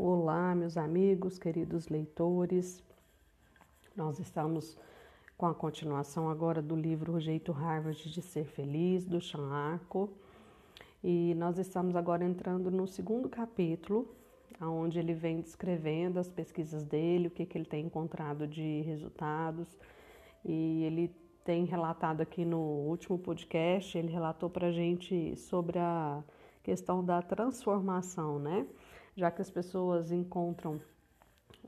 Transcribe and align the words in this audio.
Olá, 0.00 0.54
meus 0.54 0.76
amigos, 0.76 1.40
queridos 1.40 1.88
leitores. 1.88 2.80
Nós 3.96 4.20
estamos 4.20 4.78
com 5.36 5.44
a 5.44 5.52
continuação 5.52 6.30
agora 6.30 6.62
do 6.62 6.76
livro 6.76 7.14
O 7.14 7.20
Jeito 7.20 7.50
Harvard 7.50 8.08
de 8.08 8.22
Ser 8.22 8.44
Feliz, 8.44 9.04
do 9.04 9.20
Sean 9.20 9.50
Arco. 9.50 10.08
E 11.02 11.34
nós 11.34 11.58
estamos 11.58 11.96
agora 11.96 12.24
entrando 12.24 12.70
no 12.70 12.86
segundo 12.86 13.28
capítulo, 13.28 14.08
onde 14.62 15.00
ele 15.00 15.14
vem 15.14 15.40
descrevendo 15.40 16.20
as 16.20 16.30
pesquisas 16.30 16.84
dele, 16.84 17.26
o 17.26 17.32
que, 17.32 17.44
que 17.44 17.58
ele 17.58 17.66
tem 17.66 17.86
encontrado 17.86 18.46
de 18.46 18.82
resultados. 18.82 19.66
E 20.44 20.84
ele 20.84 21.12
tem 21.44 21.64
relatado 21.64 22.20
aqui 22.20 22.44
no 22.44 22.60
último 22.60 23.18
podcast, 23.18 23.98
ele 23.98 24.12
relatou 24.12 24.48
para 24.48 24.70
gente 24.70 25.34
sobre 25.34 25.76
a 25.80 26.22
questão 26.62 27.04
da 27.04 27.20
transformação, 27.20 28.38
né? 28.38 28.64
Já 29.18 29.30
que 29.32 29.42
as 29.42 29.50
pessoas 29.50 30.12
encontram 30.12 30.80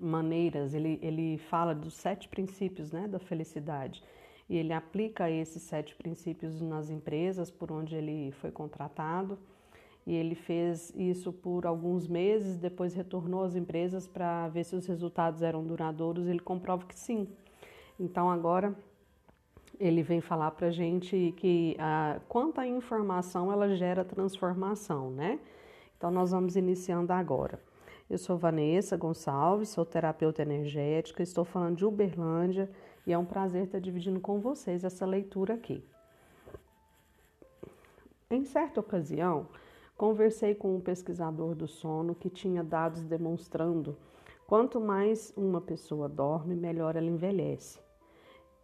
maneiras, 0.00 0.72
ele, 0.72 0.98
ele 1.02 1.36
fala 1.36 1.74
dos 1.74 1.95
sete 1.95 2.28
princípios 2.28 2.92
né, 2.92 3.09
da 3.09 3.18
felicidade 3.18 4.02
e 4.48 4.56
ele 4.56 4.73
aplica 4.73 5.28
esses 5.28 5.62
sete 5.62 5.95
princípios 5.96 6.60
nas 6.60 6.90
empresas 6.90 7.50
por 7.50 7.73
onde 7.73 7.96
ele 7.96 8.30
foi 8.32 8.52
contratado 8.52 9.36
e 10.06 10.14
ele 10.14 10.34
fez 10.34 10.92
isso 10.96 11.32
por 11.32 11.66
alguns 11.66 12.06
meses, 12.06 12.56
depois 12.56 12.95
retornou 12.95 13.42
às 13.42 13.56
empresas 13.56 14.06
para 14.06 14.48
ver 14.48 14.64
se 14.64 14.74
os 14.74 14.87
resultados 14.87 15.42
eram 15.42 15.62
duradouros. 15.64 16.26
Ele 16.26 16.40
comprova 16.40 16.87
que 16.87 16.98
sim. 16.98 17.28
Então 17.98 18.30
agora 18.30 18.74
ele 19.78 20.02
vem 20.02 20.20
falar 20.20 20.52
para 20.52 20.70
gente 20.70 21.34
que 21.37 21.76
a, 21.78 22.20
quanto 22.28 22.60
a 22.60 22.66
informação 22.66 23.52
ela 23.52 23.74
gera 23.76 24.04
transformação, 24.04 25.10
né? 25.10 25.38
Então, 26.00 26.10
nós 26.10 26.30
vamos 26.30 26.56
iniciando 26.56 27.12
agora. 27.12 27.60
Eu 28.09 28.16
sou 28.16 28.38
Vanessa 28.38 28.96
Gonçalves, 28.96 29.68
sou 29.68 29.84
terapeuta 29.84 30.40
energética, 30.40 31.23
estou 31.23 31.45
falando 31.45 31.76
de 31.76 31.84
Uberlândia 31.84 32.70
e 33.06 33.12
é 33.12 33.18
um 33.18 33.24
prazer 33.26 33.65
estar 33.65 33.80
dividindo 33.80 34.18
com 34.18 34.40
vocês 34.40 34.82
essa 34.82 35.04
leitura 35.04 35.52
aqui. 35.52 35.84
Em 38.30 38.46
certa 38.46 38.80
ocasião, 38.80 39.46
conversei 39.95 40.54
com 40.54 40.74
um 40.74 40.80
pesquisador 40.80 41.54
do 41.54 41.68
sono 41.68 42.15
que 42.15 42.30
tinha 42.30 42.65
dados 42.65 43.04
demonstrando 43.04 43.95
quanto 44.46 44.80
mais 44.80 45.34
uma 45.37 45.60
pessoa 45.60 46.09
dorme, 46.09 46.56
melhor 46.56 46.96
ela 46.96 47.10
envelhece. 47.10 47.78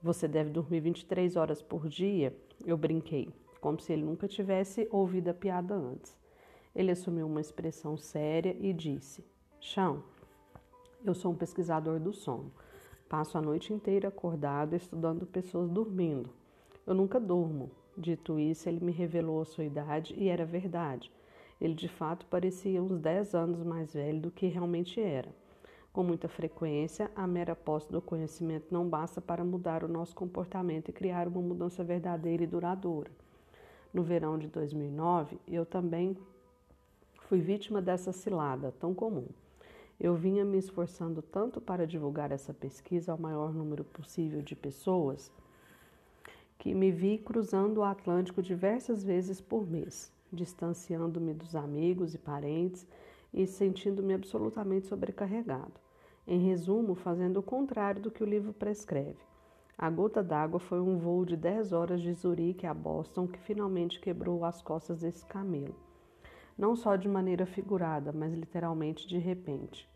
Você 0.01 0.27
deve 0.27 0.49
dormir 0.49 0.81
23 0.81 1.37
horas 1.37 1.61
por 1.61 1.87
dia? 1.87 2.35
Eu 2.65 2.79
brinquei, 2.79 3.29
como 3.61 3.79
se 3.79 3.93
ele 3.93 4.05
nunca 4.05 4.27
tivesse 4.27 4.89
ouvido 4.91 5.29
a 5.29 5.35
piada 5.35 5.75
antes. 5.75 6.16
Ele 6.77 6.91
assumiu 6.91 7.27
uma 7.27 7.41
expressão 7.41 7.97
séria 7.97 8.55
e 8.61 8.71
disse: 8.71 9.25
Chão, 9.59 10.05
eu 11.03 11.15
sou 11.15 11.33
um 11.33 11.35
pesquisador 11.35 11.99
do 11.99 12.13
sono. 12.13 12.53
Passo 13.09 13.39
a 13.39 13.41
noite 13.41 13.73
inteira 13.73 14.09
acordado 14.09 14.77
estudando 14.77 15.25
pessoas 15.25 15.71
dormindo. 15.71 16.29
Eu 16.87 16.95
nunca 16.95 17.19
durmo. 17.19 17.71
Dito 17.97 18.39
isso, 18.39 18.69
ele 18.69 18.85
me 18.85 18.93
revelou 18.93 19.41
a 19.41 19.47
sua 19.47 19.65
idade 19.65 20.15
e 20.19 20.29
era 20.29 20.45
verdade. 20.45 21.11
Ele 21.59 21.73
de 21.73 21.89
fato 21.89 22.27
parecia 22.27 22.83
uns 22.83 22.99
10 22.99 23.35
anos 23.35 23.63
mais 23.63 23.95
velho 23.95 24.21
do 24.21 24.31
que 24.31 24.47
realmente 24.47 25.01
era. 25.01 25.35
Com 25.95 26.03
muita 26.03 26.29
frequência, 26.29 27.11
a 27.17 27.27
mera 27.27 27.57
posse 27.57 27.91
do 27.91 28.03
conhecimento 28.03 28.67
não 28.71 28.87
basta 28.87 29.19
para 29.19 29.43
mudar 29.43 29.83
o 29.83 29.89
nosso 29.89 30.15
comportamento 30.15 30.91
e 30.91 30.93
criar 30.93 31.27
uma 31.27 31.41
mudança 31.41 31.83
verdadeira 31.83 32.45
e 32.45 32.47
duradoura. 32.47 33.11
No 33.95 34.03
verão 34.03 34.39
de 34.39 34.47
2009, 34.49 35.39
eu 35.49 35.65
também 35.65 36.15
Fui 37.29 37.41
vítima 37.41 37.83
dessa 37.83 38.13
cilada 38.13 38.73
tão 38.79 38.95
comum. 38.95 39.27
Eu 39.99 40.15
vinha 40.15 40.45
me 40.45 40.59
esforçando 40.59 41.21
tanto 41.21 41.61
para 41.61 41.85
divulgar 41.85 42.31
essa 42.31 42.55
pesquisa 42.55 43.11
ao 43.11 43.19
maior 43.19 43.53
número 43.53 43.83
possível 43.83 44.41
de 44.41 44.55
pessoas 44.55 45.33
que 46.57 46.73
me 46.73 46.93
vi 46.93 47.19
cruzando 47.19 47.79
o 47.79 47.83
Atlântico 47.83 48.41
diversas 48.41 49.03
vezes 49.03 49.41
por 49.41 49.67
mês, 49.67 50.13
distanciando-me 50.33 51.35
dos 51.35 51.57
amigos 51.57 52.15
e 52.15 52.19
parentes 52.19 52.87
e 53.35 53.45
sentindo-me 53.45 54.15
absolutamente 54.15 54.87
sobrecarregado. 54.87 55.81
Em 56.29 56.39
resumo, 56.39 56.95
fazendo 56.95 57.39
o 57.39 57.43
contrário 57.43 58.01
do 58.01 58.11
que 58.11 58.23
o 58.23 58.27
livro 58.27 58.53
prescreve. 58.53 59.19
A 59.77 59.91
gota 59.91 60.23
d'água 60.23 60.61
foi 60.61 60.81
um 60.81 60.97
voo 60.97 61.25
de 61.25 61.37
10 61.37 61.73
horas 61.73 62.01
de 62.01 62.13
Zurique 62.13 62.69
a 62.69 62.73
Boston 62.73 63.27
que 63.27 63.39
finalmente 63.41 63.99
quebrou 63.99 64.45
as 64.45 64.63
costas 64.63 65.01
desse 65.01 65.27
camelo 65.27 65.75
não 66.57 66.75
só 66.75 66.97
de 66.97 67.09
maneira 67.09 67.45
figurada, 67.45 68.13
mas 68.13 68.33
literalmente 68.33 69.07
de 69.07 69.19
repente. 69.19 69.89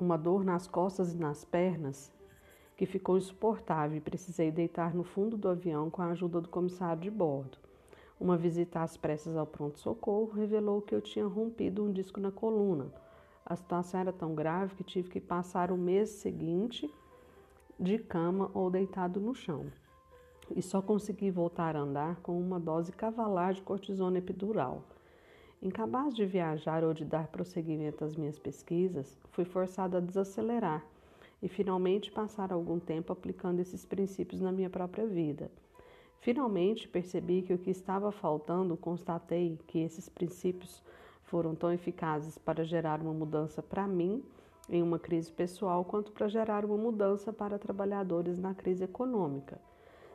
Uma 0.00 0.16
dor 0.16 0.44
nas 0.44 0.66
costas 0.66 1.12
e 1.12 1.16
nas 1.16 1.44
pernas 1.44 2.12
que 2.76 2.86
ficou 2.86 3.18
insuportável 3.18 3.98
e 3.98 4.00
precisei 4.00 4.50
deitar 4.50 4.94
no 4.94 5.02
fundo 5.02 5.36
do 5.36 5.48
avião 5.48 5.90
com 5.90 6.00
a 6.00 6.10
ajuda 6.10 6.40
do 6.40 6.48
comissário 6.48 7.02
de 7.02 7.10
bordo. 7.10 7.58
Uma 8.18 8.36
visita 8.36 8.82
às 8.82 8.96
pressas 8.96 9.36
ao 9.36 9.46
pronto-socorro 9.46 10.32
revelou 10.32 10.80
que 10.80 10.94
eu 10.94 11.00
tinha 11.00 11.26
rompido 11.26 11.84
um 11.84 11.92
disco 11.92 12.20
na 12.20 12.30
coluna. 12.30 12.92
A 13.44 13.56
situação 13.56 14.00
era 14.00 14.12
tão 14.12 14.34
grave 14.34 14.76
que 14.76 14.84
tive 14.84 15.10
que 15.10 15.20
passar 15.20 15.70
o 15.70 15.76
mês 15.76 16.10
seguinte 16.10 16.92
de 17.78 17.98
cama 17.98 18.50
ou 18.54 18.70
deitado 18.70 19.20
no 19.20 19.34
chão 19.34 19.66
e 20.54 20.62
só 20.62 20.80
consegui 20.80 21.30
voltar 21.30 21.76
a 21.76 21.80
andar 21.80 22.16
com 22.22 22.38
uma 22.38 22.58
dose 22.58 22.92
cavalar 22.92 23.54
de 23.54 23.62
cortisona 23.62 24.18
epidural. 24.18 24.82
Incapaz 25.60 26.14
de 26.14 26.24
viajar 26.24 26.84
ou 26.84 26.94
de 26.94 27.04
dar 27.04 27.28
prosseguimento 27.28 28.04
às 28.04 28.14
minhas 28.14 28.38
pesquisas, 28.38 29.18
fui 29.32 29.44
forçada 29.44 29.98
a 29.98 30.00
desacelerar 30.00 30.84
e 31.42 31.48
finalmente 31.48 32.10
passar 32.12 32.52
algum 32.52 32.78
tempo 32.78 33.12
aplicando 33.12 33.60
esses 33.60 33.84
princípios 33.84 34.40
na 34.40 34.52
minha 34.52 34.70
própria 34.70 35.06
vida. 35.06 35.50
Finalmente 36.20 36.88
percebi 36.88 37.42
que 37.42 37.54
o 37.54 37.58
que 37.58 37.70
estava 37.70 38.10
faltando, 38.10 38.76
constatei 38.76 39.58
que 39.66 39.78
esses 39.78 40.08
princípios 40.08 40.82
foram 41.22 41.54
tão 41.54 41.72
eficazes 41.72 42.38
para 42.38 42.64
gerar 42.64 43.00
uma 43.00 43.12
mudança 43.12 43.62
para 43.62 43.86
mim 43.86 44.22
em 44.68 44.82
uma 44.82 44.98
crise 44.98 45.32
pessoal, 45.32 45.84
quanto 45.84 46.12
para 46.12 46.28
gerar 46.28 46.64
uma 46.64 46.76
mudança 46.76 47.32
para 47.32 47.58
trabalhadores 47.58 48.38
na 48.38 48.54
crise 48.54 48.84
econômica. 48.84 49.58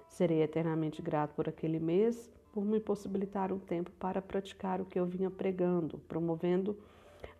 Serei 0.07 0.41
eternamente 0.41 1.01
grato 1.01 1.33
por 1.33 1.49
aquele 1.49 1.79
mês, 1.79 2.31
por 2.51 2.63
me 2.63 2.79
possibilitar 2.79 3.51
um 3.51 3.59
tempo 3.59 3.91
para 3.99 4.21
praticar 4.21 4.79
o 4.79 4.85
que 4.85 4.99
eu 4.99 5.05
vinha 5.05 5.29
pregando, 5.29 5.97
promovendo 6.07 6.77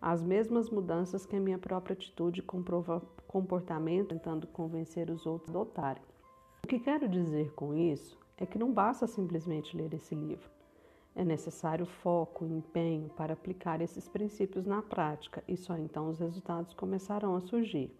as 0.00 0.22
mesmas 0.22 0.68
mudanças 0.68 1.24
que 1.24 1.36
a 1.36 1.40
minha 1.40 1.58
própria 1.58 1.94
atitude 1.94 2.42
comprova 2.42 3.00
comportamento, 3.26 4.08
tentando 4.08 4.46
convencer 4.46 5.08
os 5.10 5.24
outros 5.24 5.54
a 5.54 5.60
adotarem. 5.60 6.02
O 6.64 6.66
que 6.66 6.78
quero 6.78 7.08
dizer 7.08 7.52
com 7.52 7.74
isso 7.74 8.18
é 8.36 8.44
que 8.44 8.58
não 8.58 8.72
basta 8.72 9.06
simplesmente 9.06 9.76
ler 9.76 9.92
esse 9.94 10.14
livro. 10.14 10.50
É 11.14 11.24
necessário 11.24 11.86
foco, 11.86 12.44
empenho 12.44 13.08
para 13.10 13.34
aplicar 13.34 13.80
esses 13.80 14.08
princípios 14.08 14.66
na 14.66 14.82
prática 14.82 15.44
e 15.46 15.56
só 15.56 15.76
então 15.76 16.08
os 16.08 16.18
resultados 16.18 16.74
começarão 16.74 17.36
a 17.36 17.40
surgir. 17.40 17.94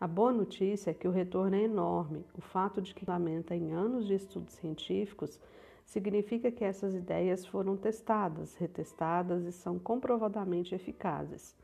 A 0.00 0.08
boa 0.08 0.32
notícia 0.32 0.90
é 0.90 0.94
que 0.94 1.06
o 1.06 1.12
retorno 1.12 1.54
é 1.54 1.62
enorme. 1.62 2.24
O 2.36 2.40
fato 2.40 2.82
de 2.82 2.92
que 2.94 3.08
lamenta 3.08 3.54
em 3.54 3.72
anos 3.72 4.06
de 4.06 4.14
estudos 4.14 4.54
científicos 4.54 5.40
significa 5.84 6.50
que 6.50 6.64
essas 6.64 6.94
ideias 6.94 7.46
foram 7.46 7.76
testadas, 7.76 8.56
retestadas 8.56 9.44
e 9.44 9.52
são 9.52 9.78
comprovadamente 9.78 10.74
eficazes. 10.74 11.56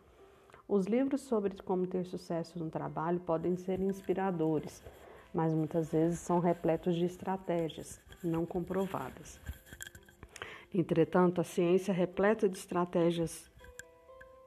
Os 0.68 0.86
livros 0.86 1.22
sobre 1.22 1.60
como 1.62 1.86
ter 1.86 2.04
sucesso 2.04 2.58
no 2.58 2.70
trabalho 2.70 3.18
podem 3.20 3.56
ser 3.56 3.80
inspiradores, 3.80 4.82
mas 5.34 5.52
muitas 5.52 5.90
vezes 5.90 6.20
são 6.20 6.38
repletos 6.38 6.94
de 6.94 7.04
estratégias 7.04 8.00
não 8.22 8.46
comprovadas. 8.46 9.40
Entretanto, 10.72 11.40
a 11.40 11.44
ciência 11.44 11.90
é 11.90 11.94
repleta 11.94 12.48
de 12.48 12.56
estratégias. 12.56 13.50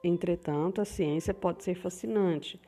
Entretanto, 0.02 0.80
a 0.80 0.84
ciência 0.86 1.34
pode 1.34 1.62
ser 1.62 1.74
fascinante 1.74 2.58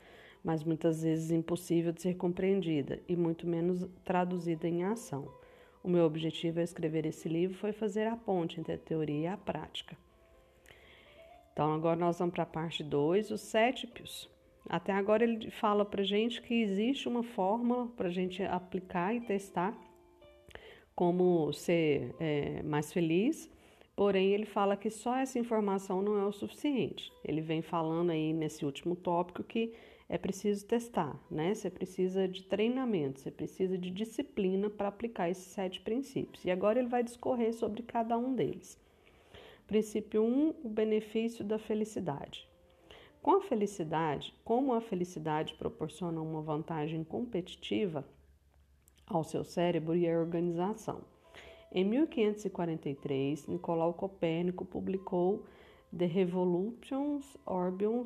mas 0.46 0.62
muitas 0.62 1.02
vezes 1.02 1.32
impossível 1.32 1.90
de 1.90 2.00
ser 2.00 2.14
compreendida 2.14 3.02
e 3.08 3.16
muito 3.16 3.48
menos 3.48 3.84
traduzida 4.04 4.68
em 4.68 4.84
ação. 4.84 5.26
O 5.82 5.88
meu 5.88 6.04
objetivo 6.04 6.60
ao 6.60 6.64
escrever 6.64 7.04
esse 7.04 7.28
livro 7.28 7.58
foi 7.58 7.72
fazer 7.72 8.06
a 8.06 8.14
ponte 8.14 8.60
entre 8.60 8.74
a 8.74 8.78
teoria 8.78 9.22
e 9.22 9.26
a 9.26 9.36
prática. 9.36 9.98
Então, 11.52 11.74
agora 11.74 11.96
nós 11.98 12.20
vamos 12.20 12.32
para 12.32 12.44
a 12.44 12.46
parte 12.46 12.84
2, 12.84 13.32
os 13.32 13.40
sete 13.40 13.88
pios. 13.88 14.30
Até 14.68 14.92
agora 14.92 15.24
ele 15.24 15.50
fala 15.50 15.84
para 15.84 16.04
gente 16.04 16.40
que 16.40 16.54
existe 16.62 17.08
uma 17.08 17.24
fórmula 17.24 17.88
para 17.96 18.06
a 18.06 18.12
gente 18.12 18.40
aplicar 18.44 19.16
e 19.16 19.22
testar 19.22 19.76
como 20.94 21.52
ser 21.52 22.14
é, 22.20 22.62
mais 22.62 22.92
feliz, 22.92 23.50
porém 23.96 24.28
ele 24.28 24.46
fala 24.46 24.76
que 24.76 24.90
só 24.90 25.16
essa 25.16 25.40
informação 25.40 26.00
não 26.02 26.16
é 26.16 26.24
o 26.24 26.30
suficiente. 26.30 27.12
Ele 27.24 27.40
vem 27.40 27.62
falando 27.62 28.10
aí 28.10 28.32
nesse 28.32 28.64
último 28.64 28.94
tópico 28.94 29.42
que 29.42 29.74
é 30.08 30.16
preciso 30.16 30.64
testar, 30.66 31.20
né? 31.30 31.54
Você 31.54 31.68
precisa 31.68 32.28
de 32.28 32.44
treinamento, 32.44 33.20
você 33.20 33.30
precisa 33.30 33.76
de 33.76 33.90
disciplina 33.90 34.70
para 34.70 34.88
aplicar 34.88 35.28
esses 35.28 35.46
sete 35.46 35.80
princípios. 35.80 36.44
E 36.44 36.50
agora 36.50 36.78
ele 36.78 36.88
vai 36.88 37.02
discorrer 37.02 37.52
sobre 37.52 37.82
cada 37.82 38.16
um 38.16 38.34
deles. 38.34 38.78
Princípio 39.66 40.22
1: 40.22 40.54
o 40.62 40.68
benefício 40.68 41.44
da 41.44 41.58
felicidade. 41.58 42.48
Com 43.20 43.38
a 43.38 43.40
felicidade, 43.40 44.32
como 44.44 44.72
a 44.72 44.80
felicidade 44.80 45.54
proporciona 45.54 46.20
uma 46.20 46.40
vantagem 46.40 47.02
competitiva 47.02 48.06
ao 49.04 49.24
seu 49.24 49.42
cérebro 49.42 49.96
e 49.96 50.08
à 50.08 50.16
organização. 50.16 51.00
Em 51.72 51.84
1543, 51.84 53.48
Nicolau 53.48 53.92
Copérnico 53.92 54.64
publicou 54.64 55.44
The 55.96 56.06
Revolutions 56.06 57.36
Orbium 57.44 58.04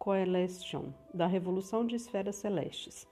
Coelestion, 0.00 0.94
da 1.12 1.26
Revolução 1.26 1.86
de 1.86 1.94
Esferas 1.94 2.36
Celestes. 2.36 3.06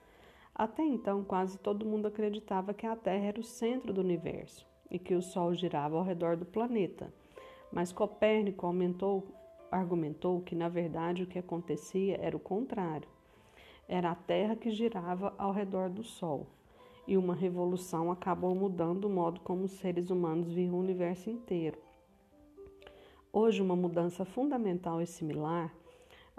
Até 0.55 0.83
então, 0.83 1.23
quase 1.23 1.59
todo 1.59 1.85
mundo 1.85 2.09
acreditava 2.09 2.73
que 2.73 2.87
a 2.87 2.97
Terra 2.97 3.27
era 3.27 3.39
o 3.39 3.45
centro 3.45 3.93
do 3.93 4.01
universo 4.01 4.67
e 4.91 4.99
que 4.99 5.15
o 5.15 5.21
Sol 5.21 5.53
girava 5.53 5.99
ao 5.99 6.03
redor 6.03 6.35
do 6.35 6.47
planeta. 6.47 7.13
Mas 7.71 7.93
Copérnico 7.93 8.65
aumentou, 8.65 9.29
argumentou 9.71 10.41
que, 10.41 10.55
na 10.55 10.71
verdade, 10.71 11.25
o 11.25 11.27
que 11.27 11.39
acontecia 11.39 12.19
era 12.23 12.35
o 12.35 12.41
contrário. 12.41 13.07
Era 13.87 14.13
a 14.13 14.15
Terra 14.15 14.57
que 14.57 14.71
girava 14.71 15.35
ao 15.37 15.53
redor 15.53 15.91
do 15.91 16.03
Sol. 16.03 16.47
E 17.07 17.19
uma 17.19 17.35
revolução 17.35 18.11
acabou 18.11 18.55
mudando 18.55 19.05
o 19.05 19.11
modo 19.11 19.41
como 19.41 19.65
os 19.65 19.73
seres 19.73 20.09
humanos 20.09 20.55
viam 20.55 20.75
o 20.75 20.81
universo 20.81 21.29
inteiro. 21.29 21.77
Hoje, 23.31 23.61
uma 23.61 23.77
mudança 23.77 24.25
fundamental 24.25 25.03
e 25.03 25.07
similar 25.07 25.71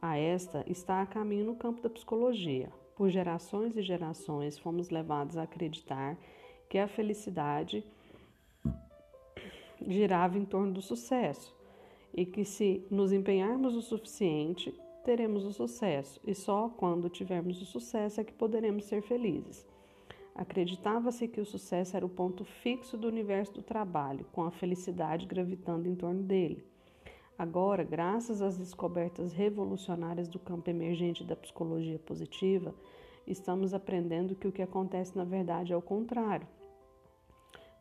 a 0.01 0.17
esta 0.17 0.63
está 0.67 1.01
a 1.01 1.05
caminho 1.05 1.45
no 1.45 1.55
campo 1.55 1.81
da 1.81 1.89
psicologia. 1.89 2.71
Por 2.95 3.09
gerações 3.09 3.77
e 3.77 3.81
gerações, 3.81 4.57
fomos 4.57 4.89
levados 4.89 5.37
a 5.37 5.43
acreditar 5.43 6.17
que 6.69 6.77
a 6.77 6.87
felicidade 6.87 7.83
girava 9.81 10.37
em 10.37 10.45
torno 10.45 10.73
do 10.73 10.81
sucesso 10.81 11.55
e 12.13 12.25
que 12.25 12.43
se 12.43 12.85
nos 12.89 13.11
empenharmos 13.11 13.75
o 13.75 13.81
suficiente, 13.81 14.73
teremos 15.03 15.45
o 15.45 15.53
sucesso 15.53 16.19
e 16.25 16.35
só 16.35 16.69
quando 16.69 17.09
tivermos 17.09 17.61
o 17.61 17.65
sucesso 17.65 18.19
é 18.19 18.23
que 18.23 18.33
poderemos 18.33 18.85
ser 18.85 19.01
felizes. 19.01 19.65
Acreditava-se 20.35 21.27
que 21.27 21.41
o 21.41 21.45
sucesso 21.45 21.97
era 21.97 22.05
o 22.05 22.09
ponto 22.09 22.45
fixo 22.45 22.97
do 22.97 23.07
universo 23.07 23.53
do 23.53 23.61
trabalho, 23.61 24.25
com 24.31 24.43
a 24.43 24.51
felicidade 24.51 25.25
gravitando 25.25 25.87
em 25.87 25.95
torno 25.95 26.23
dele. 26.23 26.65
Agora, 27.39 27.85
graças 27.85 28.41
às 28.41 28.57
descobertas 28.57 29.31
revolucionárias 29.31 30.27
do 30.27 30.37
campo 30.37 30.69
emergente 30.69 31.23
da 31.23 31.37
psicologia 31.37 31.97
positiva, 31.97 32.75
estamos 33.25 33.73
aprendendo 33.73 34.35
que 34.35 34.45
o 34.45 34.51
que 34.51 34.61
acontece 34.61 35.17
na 35.17 35.23
verdade 35.23 35.71
é 35.71 35.77
o 35.77 35.81
contrário. 35.81 36.45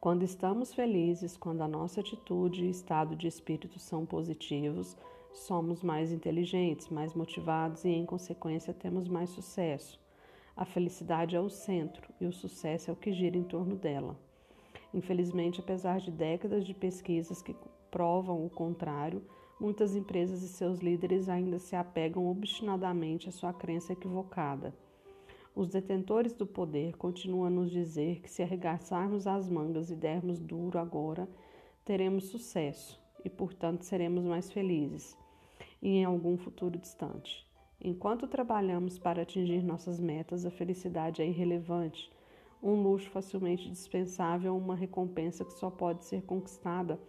Quando 0.00 0.22
estamos 0.22 0.72
felizes, 0.72 1.36
quando 1.36 1.62
a 1.62 1.66
nossa 1.66 2.00
atitude 2.00 2.66
e 2.66 2.70
estado 2.70 3.16
de 3.16 3.26
espírito 3.26 3.80
são 3.80 4.06
positivos, 4.06 4.96
somos 5.32 5.82
mais 5.82 6.12
inteligentes, 6.12 6.88
mais 6.88 7.12
motivados 7.12 7.84
e, 7.84 7.88
em 7.88 8.06
consequência, 8.06 8.72
temos 8.72 9.08
mais 9.08 9.30
sucesso. 9.30 9.98
A 10.56 10.64
felicidade 10.64 11.34
é 11.34 11.40
o 11.40 11.50
centro 11.50 12.08
e 12.20 12.26
o 12.26 12.32
sucesso 12.32 12.90
é 12.90 12.92
o 12.92 12.96
que 12.96 13.12
gira 13.12 13.36
em 13.36 13.42
torno 13.42 13.74
dela. 13.74 14.16
Infelizmente, 14.94 15.58
apesar 15.58 15.98
de 15.98 16.12
décadas 16.12 16.64
de 16.64 16.74
pesquisas 16.74 17.42
que 17.42 17.56
provam 17.90 18.46
o 18.46 18.48
contrário, 18.48 19.20
muitas 19.60 19.94
empresas 19.94 20.42
e 20.42 20.48
seus 20.48 20.78
líderes 20.78 21.28
ainda 21.28 21.58
se 21.58 21.74
apegam 21.74 22.26
obstinadamente 22.28 23.28
à 23.28 23.32
sua 23.32 23.52
crença 23.52 23.92
equivocada. 23.92 24.74
Os 25.54 25.68
detentores 25.68 26.34
do 26.34 26.46
poder 26.46 26.96
continuam 26.96 27.46
a 27.46 27.50
nos 27.50 27.70
dizer 27.70 28.20
que 28.20 28.30
se 28.30 28.42
arregaçarmos 28.42 29.26
as 29.26 29.48
mangas 29.48 29.90
e 29.90 29.96
dermos 29.96 30.40
duro 30.40 30.78
agora, 30.78 31.28
teremos 31.84 32.28
sucesso 32.28 33.00
e, 33.24 33.28
portanto, 33.28 33.82
seremos 33.82 34.24
mais 34.24 34.52
felizes 34.52 35.16
e 35.82 35.88
em 35.96 36.04
algum 36.04 36.36
futuro 36.36 36.78
distante. 36.78 37.46
Enquanto 37.80 38.26
trabalhamos 38.26 38.98
para 38.98 39.22
atingir 39.22 39.62
nossas 39.62 40.00
metas, 40.00 40.44
a 40.44 40.50
felicidade 40.50 41.22
é 41.22 41.26
irrelevante, 41.26 42.10
um 42.62 42.82
luxo 42.82 43.08
facilmente 43.10 43.70
dispensável, 43.70 44.56
uma 44.56 44.74
recompensa 44.74 45.44
que 45.44 45.52
só 45.52 45.70
pode 45.70 46.04
ser 46.04 46.22
conquistada 46.22 47.00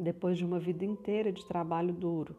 depois 0.00 0.38
de 0.38 0.44
uma 0.44 0.58
vida 0.58 0.84
inteira 0.84 1.30
de 1.30 1.44
trabalho 1.44 1.92
duro. 1.92 2.34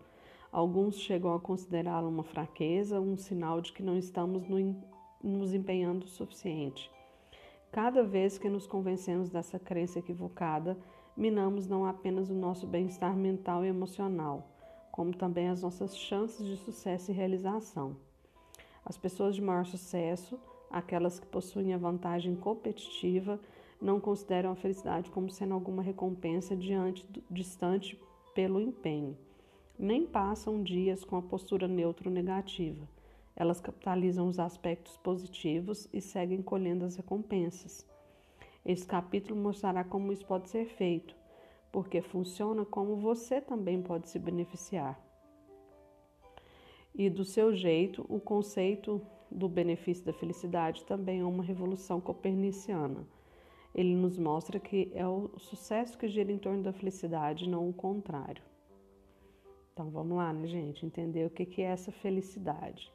Alguns 0.52 0.96
chegam 1.00 1.34
a 1.34 1.40
considerá-la 1.40 2.08
uma 2.08 2.24
fraqueza, 2.24 3.00
um 3.00 3.16
sinal 3.16 3.62
de 3.62 3.72
que 3.72 3.84
não 3.84 3.98
estamos 3.98 4.48
no, 4.48 4.76
nos 5.24 5.54
empenhando 5.54 6.06
o 6.06 6.10
suficiente. 6.10 6.92
Cada 7.72 8.04
vez 8.04 8.38
que 8.38 8.50
nos 8.50 8.68
convencemos 8.68 9.30
dessa 9.30 9.58
crença 9.58 10.00
equivocada, 10.00 10.78
minamos 11.16 11.68
não 11.68 11.86
apenas 11.86 12.30
o 12.30 12.34
nosso 12.34 12.68
bem-estar 12.68 13.16
mental 13.16 13.64
e 13.64 13.70
emocional, 13.70 14.50
como 14.92 15.16
também 15.16 15.48
as 15.48 15.62
nossas 15.62 15.96
chances 15.96 16.46
de 16.46 16.58
sucesso 16.58 17.12
e 17.12 17.14
realização. 17.14 17.96
As 18.84 18.98
pessoas 18.98 19.36
de 19.36 19.42
maior 19.42 19.66
sucesso, 19.66 20.38
aquelas 20.70 21.20
que 21.20 21.28
possuem 21.28 21.74
a 21.74 21.78
vantagem 21.78 22.36
competitiva, 22.36 23.40
não 23.82 24.00
consideram 24.00 24.52
a 24.52 24.56
felicidade 24.56 25.10
como 25.10 25.30
sendo 25.30 25.56
alguma 25.56 25.82
recompensa 25.82 26.56
diante 26.56 27.06
distante 27.30 28.00
pelo 28.36 28.62
empenho. 28.62 29.18
Nem 29.78 30.06
passam 30.06 30.62
dias 30.62 31.04
com 31.04 31.16
a 31.16 31.22
postura 31.22 31.68
neutro 31.68 32.12
negativa. 32.12 32.88
Elas 33.36 33.60
capitalizam 33.60 34.28
os 34.28 34.38
aspectos 34.38 34.98
positivos 34.98 35.90
e 35.92 36.00
seguem 36.00 36.44
colhendo 36.44 36.86
as 36.86 36.96
recompensas. 36.96 37.88
Esse 38.64 38.86
capítulo 38.86 39.36
mostrará 39.36 39.84
como 39.84 40.14
isso 40.14 40.26
pode 40.28 40.50
ser 40.50 40.66
feito, 40.66 41.16
porque 41.72 42.02
funciona 42.04 42.64
como 42.64 42.98
você 42.98 43.42
também 43.42 43.82
pode 43.82 44.10
se 44.10 44.20
beneficiar. 44.20 45.02
E 46.94 47.10
do 47.10 47.26
seu 47.26 47.56
jeito, 47.56 48.06
o 48.08 48.20
conceito 48.20 49.02
do 49.32 49.50
benefício 49.50 50.06
da 50.06 50.14
felicidade 50.14 50.84
também 50.86 51.22
é 51.22 51.26
uma 51.26 51.44
revolução 51.44 52.00
coperniciana 52.00 53.08
ele 53.74 53.96
nos 53.96 54.18
mostra 54.18 54.60
que 54.60 54.92
é 54.94 55.08
o 55.08 55.32
sucesso 55.38 55.98
que 55.98 56.08
gira 56.08 56.32
em 56.32 56.38
torno 56.38 56.64
da 56.64 56.74
felicidade, 56.74 57.50
não 57.50 57.70
o 57.70 57.74
contrário. 57.74 58.44
Então 59.74 59.90
vamos 59.90 60.18
lá, 60.18 60.34
né, 60.34 60.46
gente? 60.48 60.86
Entender 60.86 61.26
o 61.26 61.30
que 61.30 61.62
é 61.62 61.66
essa 61.66 61.92
felicidade. 61.92 62.92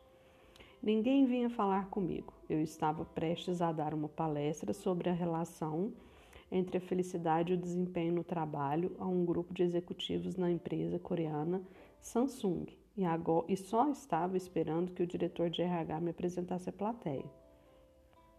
Ninguém 0.83 1.25
vinha 1.25 1.49
falar 1.49 1.89
comigo. 1.89 2.33
Eu 2.49 2.61
estava 2.61 3.05
prestes 3.05 3.63
a 3.63 3.73
dar 3.73 3.95
uma 3.95 4.09
palestra 4.09 4.73
sobre 4.73 5.09
a 5.09 5.13
relação 5.13 5.93
entre 6.53 6.79
a 6.79 6.81
felicidade 6.81 7.53
e 7.53 7.57
o 7.57 7.61
desempenho 7.61 8.15
no 8.15 8.23
trabalho 8.23 8.95
a 8.99 9.07
um 9.07 9.25
grupo 9.25 9.53
de 9.53 9.63
executivos 9.63 10.37
na 10.37 10.51
empresa 10.51 10.99
coreana 10.99 11.61
Samsung 12.01 12.67
e, 12.97 13.05
agora, 13.05 13.47
e 13.49 13.57
só 13.57 13.91
estava 13.91 14.37
esperando 14.37 14.93
que 14.93 15.03
o 15.03 15.07
diretor 15.07 15.51
de 15.51 15.63
RH 15.63 16.01
me 16.01 16.11
apresentasse 16.11 16.69
a 16.69 16.73
plateia. 16.73 17.25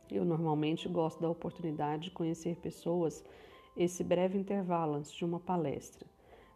Eu 0.10 0.24
normalmente 0.24 0.88
gosto 0.88 1.22
da 1.22 1.30
oportunidade 1.30 2.06
de 2.06 2.12
conhecer 2.12 2.56
pessoas 2.56 3.24
esse 3.76 4.04
breve 4.04 4.38
intervalo 4.38 4.96
antes 4.96 5.12
de 5.12 5.24
uma 5.24 5.40
palestra, 5.40 6.08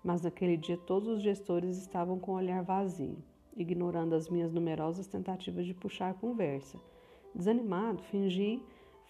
mas 0.04 0.22
naquele 0.22 0.58
dia 0.58 0.78
todos 0.78 1.08
os 1.10 1.22
gestores 1.22 1.78
estavam 1.78 2.18
com 2.18 2.32
o 2.32 2.36
olhar 2.36 2.64
vazio, 2.64 3.18
ignorando 3.56 4.16
as 4.16 4.30
minhas 4.30 4.52
numerosas 4.52 5.06
tentativas 5.06 5.66
de 5.66 5.74
puxar 5.74 6.10
a 6.10 6.14
conversa. 6.14 6.80
Desanimado, 7.36 8.02
fingi 8.04 8.62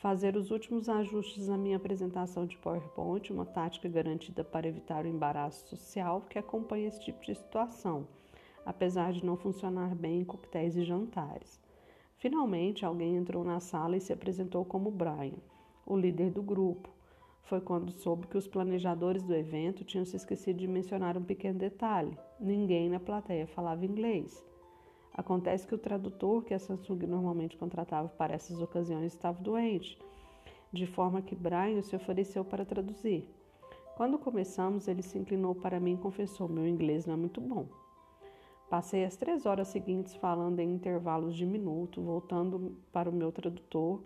fazer 0.02 0.36
os 0.36 0.50
últimos 0.50 0.90
ajustes 0.90 1.48
na 1.48 1.56
minha 1.56 1.78
apresentação 1.78 2.48
de 2.48 2.58
PowerPoint, 2.58 3.32
uma 3.32 3.46
tática 3.46 3.88
garantida 3.88 4.44
para 4.44 4.68
evitar 4.68 5.06
o 5.06 5.08
embaraço 5.08 5.70
social 5.70 6.22
que 6.28 6.40
acompanha 6.40 6.88
esse 6.88 7.00
tipo 7.02 7.24
de 7.24 7.36
situação, 7.36 8.08
apesar 8.66 9.14
de 9.14 9.24
não 9.24 9.38
funcionar 9.38 9.94
bem 9.94 10.22
em 10.22 10.26
coquetéis 10.26 10.76
e 10.76 10.84
jantares. 10.84 11.61
Finalmente, 12.22 12.86
alguém 12.86 13.16
entrou 13.16 13.44
na 13.44 13.60
sala 13.60 13.98
e 13.98 14.00
se 14.00 14.14
apresentou 14.14 14.64
como 14.64 14.92
Brian, 14.92 15.40
o 15.84 15.98
líder 15.98 16.30
do 16.30 16.44
grupo. 16.44 16.88
Foi 17.42 17.60
quando 17.60 17.92
soube 17.92 18.28
que 18.28 18.38
os 18.38 18.48
planejadores 18.48 19.24
do 19.24 19.34
evento 19.34 19.84
tinham 19.84 20.06
se 20.06 20.16
esquecido 20.18 20.60
de 20.60 20.68
mencionar 20.68 21.18
um 21.18 21.24
pequeno 21.24 21.58
detalhe: 21.58 22.16
ninguém 22.40 22.90
na 22.90 23.00
plateia 23.00 23.48
falava 23.48 23.88
inglês. 23.88 24.46
Acontece 25.12 25.66
que 25.66 25.74
o 25.74 25.80
tradutor 25.80 26.44
que 26.44 26.54
a 26.54 26.60
Samsung 26.60 27.08
normalmente 27.08 27.58
contratava 27.58 28.08
para 28.10 28.36
essas 28.36 28.62
ocasiões 28.62 29.14
estava 29.14 29.42
doente, 29.42 29.98
de 30.72 30.86
forma 30.86 31.24
que 31.24 31.34
Brian 31.34 31.82
se 31.82 31.96
ofereceu 31.96 32.46
para 32.46 32.64
traduzir. 32.64 33.28
Quando 33.98 34.20
começamos, 34.20 34.88
ele 34.88 35.02
se 35.02 35.18
inclinou 35.18 35.56
para 35.56 35.80
mim 35.80 35.96
e 35.96 35.98
confessou: 35.98 36.48
Meu 36.48 36.68
inglês 36.68 37.08
não 37.08 37.16
é 37.16 37.18
muito 37.18 37.42
bom. 37.42 37.81
Passei 38.72 39.04
as 39.04 39.18
três 39.18 39.46
horas 39.46 39.68
seguintes 39.68 40.16
falando 40.16 40.62
em 40.62 40.74
intervalos 40.74 41.36
de 41.36 41.46
minuto, 41.46 42.02
voltando 42.02 42.78
para 42.90 43.10
o 43.10 43.14
meu 43.14 43.30
tradutor, 43.30 44.00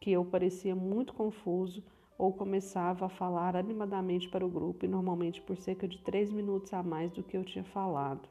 que 0.00 0.10
eu 0.10 0.24
parecia 0.24 0.74
muito 0.74 1.12
confuso 1.12 1.84
ou 2.16 2.32
começava 2.32 3.04
a 3.04 3.10
falar 3.10 3.54
animadamente 3.54 4.26
para 4.30 4.42
o 4.42 4.48
grupo 4.48 4.86
e 4.86 4.88
normalmente 4.88 5.42
por 5.42 5.54
cerca 5.54 5.86
de 5.86 5.98
três 5.98 6.32
minutos 6.32 6.72
a 6.72 6.82
mais 6.82 7.10
do 7.10 7.22
que 7.22 7.36
eu 7.36 7.44
tinha 7.44 7.62
falado. 7.62 8.26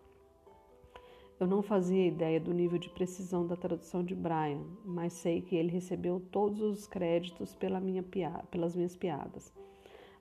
Eu 1.40 1.46
não 1.46 1.62
fazia 1.62 2.08
ideia 2.08 2.40
do 2.40 2.52
nível 2.52 2.80
de 2.80 2.90
precisão 2.90 3.46
da 3.46 3.56
tradução 3.56 4.04
de 4.04 4.16
Brian, 4.16 4.64
mas 4.84 5.14
sei 5.14 5.40
que 5.40 5.56
ele 5.56 5.70
recebeu 5.70 6.20
todos 6.32 6.62
os 6.62 6.88
créditos 6.88 7.54
pela 7.54 7.80
minha 7.80 8.04
pelas 8.50 8.76
minhas 8.76 8.96
piadas. 8.96 9.54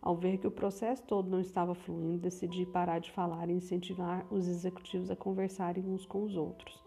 Ao 0.01 0.17
ver 0.17 0.39
que 0.39 0.47
o 0.47 0.51
processo 0.51 1.03
todo 1.03 1.29
não 1.29 1.41
estava 1.41 1.75
fluindo, 1.75 2.19
decidi 2.19 2.65
parar 2.65 3.01
de 3.01 3.11
falar 3.11 3.51
e 3.51 3.53
incentivar 3.53 4.27
os 4.31 4.47
executivos 4.47 5.11
a 5.11 5.17
conversarem 5.17 5.85
uns 5.85 6.07
com 6.07 6.23
os 6.23 6.37
outros. 6.37 6.83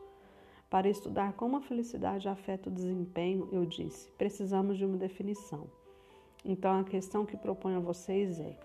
Para 0.70 0.88
estudar 0.88 1.34
como 1.34 1.58
a 1.58 1.62
felicidade 1.62 2.30
afeta 2.30 2.70
o 2.70 2.74
desempenho, 2.74 3.50
eu 3.52 3.66
disse: 3.66 4.10
precisamos 4.12 4.78
de 4.78 4.86
uma 4.86 4.98
definição. 4.98 5.68
Então 6.46 6.80
a 6.80 6.84
questão 6.86 7.26
que 7.26 7.36
proponho 7.36 7.78
a 7.78 7.82
vocês 7.82 8.40
é: 8.40 8.58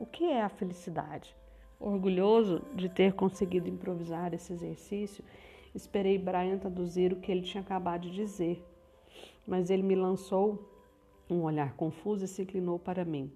o 0.00 0.04
que 0.04 0.24
é 0.24 0.42
a 0.42 0.48
felicidade? 0.48 1.34
Orgulhoso 1.78 2.62
de 2.74 2.88
ter 2.88 3.12
conseguido 3.12 3.68
improvisar 3.68 4.34
esse 4.34 4.52
exercício, 4.52 5.24
esperei 5.72 6.18
Brian 6.18 6.58
traduzir 6.58 7.12
o 7.12 7.20
que 7.20 7.30
ele 7.30 7.42
tinha 7.42 7.62
acabado 7.62 8.02
de 8.02 8.10
dizer, 8.10 8.64
mas 9.46 9.70
ele 9.70 9.82
me 9.84 9.94
lançou 9.94 10.68
um 11.30 11.42
olhar 11.42 11.74
confuso 11.74 12.24
e 12.24 12.28
se 12.28 12.42
inclinou 12.42 12.78
para 12.78 13.04
mim. 13.04 13.30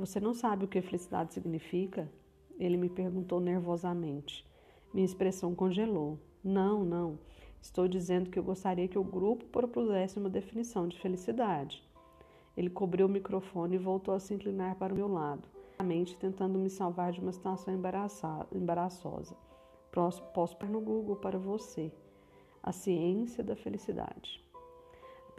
Você 0.00 0.18
não 0.18 0.32
sabe 0.32 0.64
o 0.64 0.68
que 0.68 0.80
felicidade 0.80 1.34
significa? 1.34 2.10
Ele 2.58 2.78
me 2.78 2.88
perguntou 2.88 3.38
nervosamente. 3.38 4.46
Minha 4.94 5.04
expressão 5.04 5.54
congelou. 5.54 6.18
Não, 6.42 6.82
não. 6.86 7.18
Estou 7.60 7.86
dizendo 7.86 8.30
que 8.30 8.38
eu 8.38 8.42
gostaria 8.42 8.88
que 8.88 8.98
o 8.98 9.04
grupo 9.04 9.44
propusesse 9.44 10.18
uma 10.18 10.30
definição 10.30 10.88
de 10.88 10.98
felicidade. 10.98 11.86
Ele 12.56 12.70
cobriu 12.70 13.04
o 13.04 13.10
microfone 13.10 13.74
e 13.74 13.78
voltou 13.78 14.14
a 14.14 14.18
se 14.18 14.32
inclinar 14.32 14.76
para 14.76 14.94
o 14.94 14.96
meu 14.96 15.06
lado, 15.06 15.46
tentando 16.18 16.58
me 16.58 16.70
salvar 16.70 17.12
de 17.12 17.20
uma 17.20 17.30
situação 17.32 17.74
embaraçosa. 18.54 19.36
Posso 19.92 20.22
pôr 20.56 20.70
no 20.70 20.80
Google 20.80 21.16
para 21.16 21.38
você. 21.38 21.92
A 22.62 22.72
ciência 22.72 23.44
da 23.44 23.54
felicidade. 23.54 24.42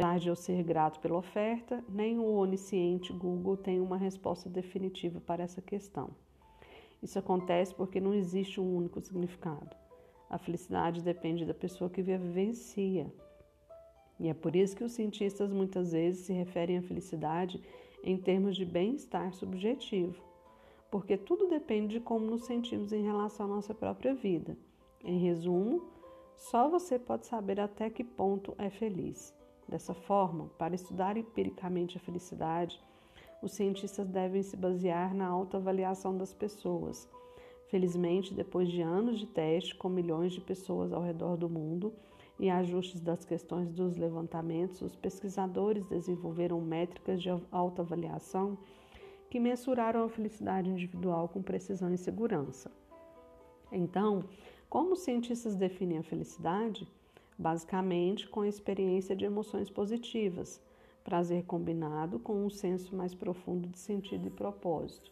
Apesar 0.02 0.20
de 0.20 0.30
eu 0.30 0.36
ser 0.36 0.64
grato 0.64 1.00
pela 1.00 1.20
oferta, 1.20 1.86
nem 1.88 2.18
o 2.18 2.26
onisciente 2.26 3.14
Google 3.14 3.56
tem 3.56 3.80
uma 3.80 3.98
resposta 3.98 4.50
definitiva 4.50 5.22
para 5.22 5.44
essa 5.44 5.62
questão. 5.62 6.10
Isso 7.04 7.20
acontece 7.20 7.76
porque 7.76 8.02
não 8.02 8.12
existe 8.12 8.60
um 8.60 8.78
único 8.78 9.00
significado. 9.00 9.76
A 10.28 10.40
felicidade 10.40 11.04
depende 11.04 11.46
da 11.46 11.54
pessoa 11.54 11.88
que 11.88 12.02
a 12.02 12.18
vivencia. 12.18 13.14
E 14.20 14.28
é 14.28 14.34
por 14.34 14.56
isso 14.56 14.76
que 14.76 14.84
os 14.84 14.92
cientistas 14.92 15.52
muitas 15.52 15.92
vezes 15.92 16.26
se 16.26 16.34
referem 16.34 16.80
à 16.80 16.82
felicidade 16.82 17.62
em 18.04 18.18
termos 18.18 18.56
de 18.56 18.66
bem-estar 18.66 19.32
subjetivo, 19.36 20.20
porque 20.90 21.16
tudo 21.16 21.48
depende 21.48 22.00
de 22.00 22.00
como 22.00 22.26
nos 22.26 22.46
sentimos 22.46 22.92
em 22.92 23.04
relação 23.04 23.46
à 23.46 23.50
nossa 23.50 23.76
própria 23.76 24.16
vida. 24.16 24.58
Em 25.04 25.20
resumo, 25.20 25.84
só 26.36 26.68
você 26.68 26.98
pode 26.98 27.28
saber 27.28 27.60
até 27.60 27.88
que 27.88 28.04
ponto 28.04 28.56
é 28.58 28.72
feliz. 28.72 29.40
Dessa 29.72 29.94
forma, 29.94 30.50
para 30.58 30.76
estudar 30.76 31.16
empiricamente 31.16 31.96
a 31.96 32.00
felicidade, 32.02 32.78
os 33.42 33.54
cientistas 33.54 34.06
devem 34.06 34.44
se 34.44 34.58
basear 34.58 35.16
na 35.16 35.26
autoavaliação 35.26 36.18
das 36.18 36.34
pessoas. 36.34 37.10
Felizmente, 37.70 38.34
depois 38.34 38.70
de 38.70 38.82
anos 38.82 39.18
de 39.18 39.26
teste 39.26 39.74
com 39.74 39.88
milhões 39.88 40.34
de 40.34 40.42
pessoas 40.42 40.92
ao 40.92 41.02
redor 41.02 41.38
do 41.38 41.50
mundo 41.50 41.94
e 42.38 42.50
ajustes 42.50 43.00
das 43.00 43.24
questões 43.24 43.72
dos 43.72 43.96
levantamentos, 43.96 44.82
os 44.82 44.94
pesquisadores 44.94 45.86
desenvolveram 45.86 46.60
métricas 46.60 47.22
de 47.22 47.30
autoavaliação 47.50 48.58
que 49.30 49.40
mensuraram 49.40 50.04
a 50.04 50.10
felicidade 50.10 50.70
individual 50.70 51.30
com 51.30 51.42
precisão 51.42 51.94
e 51.94 51.98
segurança. 51.98 52.70
Então, 53.72 54.26
como 54.70 54.92
os 54.92 55.00
cientistas 55.00 55.56
definem 55.56 56.00
a 56.00 56.04
felicidade? 56.04 56.86
Basicamente 57.42 58.30
com 58.30 58.42
a 58.42 58.48
experiência 58.48 59.16
de 59.16 59.26
emoções 59.26 59.70
positivas, 59.70 60.62
prazer 61.04 61.44
combinado 61.44 62.20
com 62.20 62.46
um 62.46 62.50
senso 62.50 62.96
mais 62.96 63.16
profundo 63.16 63.68
de 63.68 63.80
sentido 63.80 64.28
e 64.28 64.30
propósito. 64.30 65.12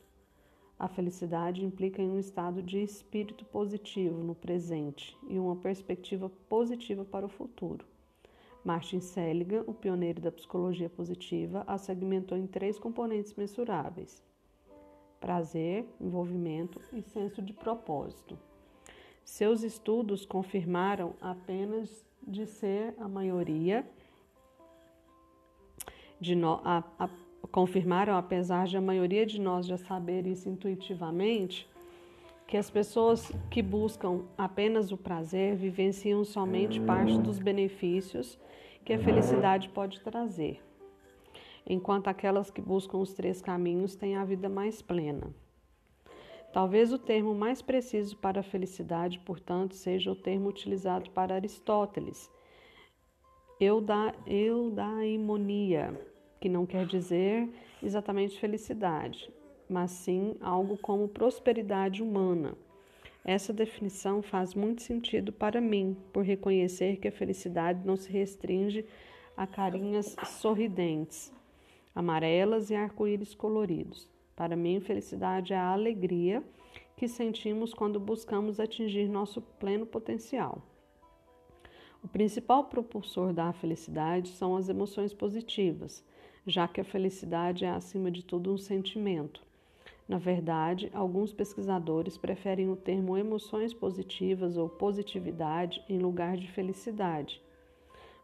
A 0.77 0.87
felicidade 0.87 1.65
implica 1.65 2.01
em 2.01 2.09
um 2.09 2.19
estado 2.19 2.61
de 2.61 2.81
espírito 2.81 3.43
positivo 3.45 4.23
no 4.23 4.35
presente 4.35 5.17
e 5.27 5.39
uma 5.39 5.55
perspectiva 5.55 6.29
positiva 6.47 7.03
para 7.03 7.25
o 7.25 7.29
futuro. 7.29 7.83
Martin 8.63 8.99
Seligman, 8.99 9.63
o 9.65 9.73
pioneiro 9.73 10.21
da 10.21 10.31
psicologia 10.31 10.89
positiva, 10.89 11.63
a 11.65 11.77
segmentou 11.77 12.37
em 12.37 12.45
três 12.45 12.77
componentes 12.77 13.33
mensuráveis: 13.33 14.23
prazer, 15.19 15.85
envolvimento 15.99 16.79
e 16.93 17.01
senso 17.01 17.41
de 17.41 17.53
propósito. 17.53 18.37
Seus 19.23 19.63
estudos 19.63 20.25
confirmaram 20.25 21.13
apenas 21.19 22.08
de 22.29 22.45
ser 22.45 22.93
a 22.99 23.07
maioria 23.07 23.85
de 26.19 26.35
nós, 26.35 26.61
a, 26.63 26.83
a, 26.99 27.09
confirmaram, 27.51 28.15
apesar 28.15 28.67
de 28.67 28.77
a 28.77 28.81
maioria 28.81 29.25
de 29.25 29.41
nós 29.41 29.65
já 29.65 29.77
saber 29.77 30.27
isso 30.27 30.47
intuitivamente, 30.47 31.67
que 32.45 32.57
as 32.57 32.69
pessoas 32.69 33.31
que 33.49 33.61
buscam 33.61 34.23
apenas 34.37 34.91
o 34.91 34.97
prazer 34.97 35.55
vivenciam 35.55 36.23
somente 36.23 36.79
parte 36.79 37.17
dos 37.17 37.39
benefícios 37.39 38.39
que 38.85 38.93
a 38.93 38.99
felicidade 38.99 39.69
pode 39.69 39.99
trazer, 40.01 40.61
enquanto 41.65 42.07
aquelas 42.07 42.49
que 42.49 42.61
buscam 42.61 42.97
os 42.97 43.13
três 43.13 43.41
caminhos 43.41 43.95
têm 43.95 44.15
a 44.15 44.25
vida 44.25 44.49
mais 44.49 44.81
plena. 44.81 45.33
Talvez 46.51 46.91
o 46.91 46.97
termo 46.97 47.35
mais 47.35 47.61
preciso 47.61 48.17
para 48.17 48.39
a 48.39 48.43
felicidade, 48.43 49.19
portanto, 49.19 49.75
seja 49.75 50.11
o 50.11 50.15
termo 50.15 50.49
utilizado 50.49 51.11
para 51.11 51.35
Aristóteles, 51.35 52.29
euda, 53.59 54.15
eudaimonia, 54.25 55.93
que 56.39 56.49
não 56.49 56.65
quer 56.65 56.87
dizer 56.87 57.47
exatamente 57.83 58.39
felicidade, 58.39 59.31
mas 59.69 59.91
sim 59.91 60.35
algo 60.41 60.75
como 60.77 61.07
prosperidade 61.07 62.01
humana. 62.01 62.55
Essa 63.23 63.53
definição 63.53 64.23
faz 64.23 64.55
muito 64.55 64.81
sentido 64.81 65.31
para 65.31 65.61
mim, 65.61 65.95
por 66.11 66.23
reconhecer 66.23 66.97
que 66.97 67.09
a 67.09 67.11
felicidade 67.11 67.85
não 67.85 67.95
se 67.95 68.11
restringe 68.11 68.85
a 69.37 69.45
carinhas 69.45 70.15
sorridentes, 70.25 71.31
amarelas 71.93 72.71
e 72.71 72.75
arco-íris 72.75 73.35
coloridos. 73.35 74.09
Para 74.39 74.55
mim, 74.55 74.79
felicidade 74.79 75.51
é 75.51 75.57
a 75.57 75.73
alegria 75.73 76.41
que 76.95 77.09
sentimos 77.09 77.73
quando 77.73 77.99
buscamos 77.99 78.57
atingir 78.57 79.09
nosso 79.09 79.41
pleno 79.41 79.85
potencial. 79.85 80.61
O 82.01 82.07
principal 82.07 82.63
propulsor 82.63 83.33
da 83.33 83.51
felicidade 83.51 84.29
são 84.29 84.55
as 84.55 84.69
emoções 84.69 85.13
positivas, 85.13 86.01
já 86.47 86.69
que 86.69 86.79
a 86.79 86.85
felicidade 86.85 87.65
é, 87.65 87.69
acima 87.69 88.09
de 88.09 88.23
tudo, 88.23 88.53
um 88.53 88.57
sentimento. 88.57 89.43
Na 90.07 90.17
verdade, 90.17 90.89
alguns 90.93 91.33
pesquisadores 91.33 92.17
preferem 92.17 92.69
o 92.69 92.77
termo 92.77 93.17
emoções 93.17 93.73
positivas 93.73 94.55
ou 94.55 94.69
positividade 94.69 95.83
em 95.89 95.99
lugar 95.99 96.37
de 96.37 96.49
felicidade, 96.49 97.41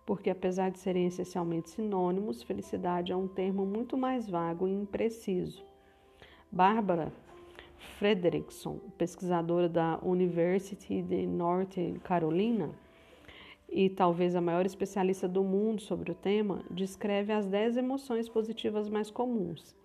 porque, 0.05 0.29
apesar 0.29 0.71
de 0.71 0.79
serem 0.79 1.07
essencialmente 1.07 1.71
sinônimos, 1.71 2.41
felicidade 2.41 3.11
é 3.11 3.15
um 3.17 3.27
termo 3.27 3.65
muito 3.65 3.97
mais 3.97 4.29
vago 4.29 4.65
e 4.65 4.71
impreciso. 4.71 5.74
Barbara 6.55 7.11
Frederickson, 7.99 8.79
pesquisadora 8.97 9.67
da 9.67 9.99
University 10.01 11.01
de 11.01 11.27
North 11.27 11.75
Carolina 12.01 12.69
e 13.67 13.89
talvez 13.89 14.37
a 14.37 14.41
maior 14.41 14.65
especialista 14.65 15.27
do 15.27 15.43
mundo 15.43 15.81
sobre 15.81 16.13
o 16.13 16.15
tema, 16.15 16.63
descreve 16.71 17.33
as 17.33 17.45
10 17.45 17.75
emoções 17.75 18.29
positivas 18.29 18.87
mais 18.87 19.11
comuns: 19.11 19.75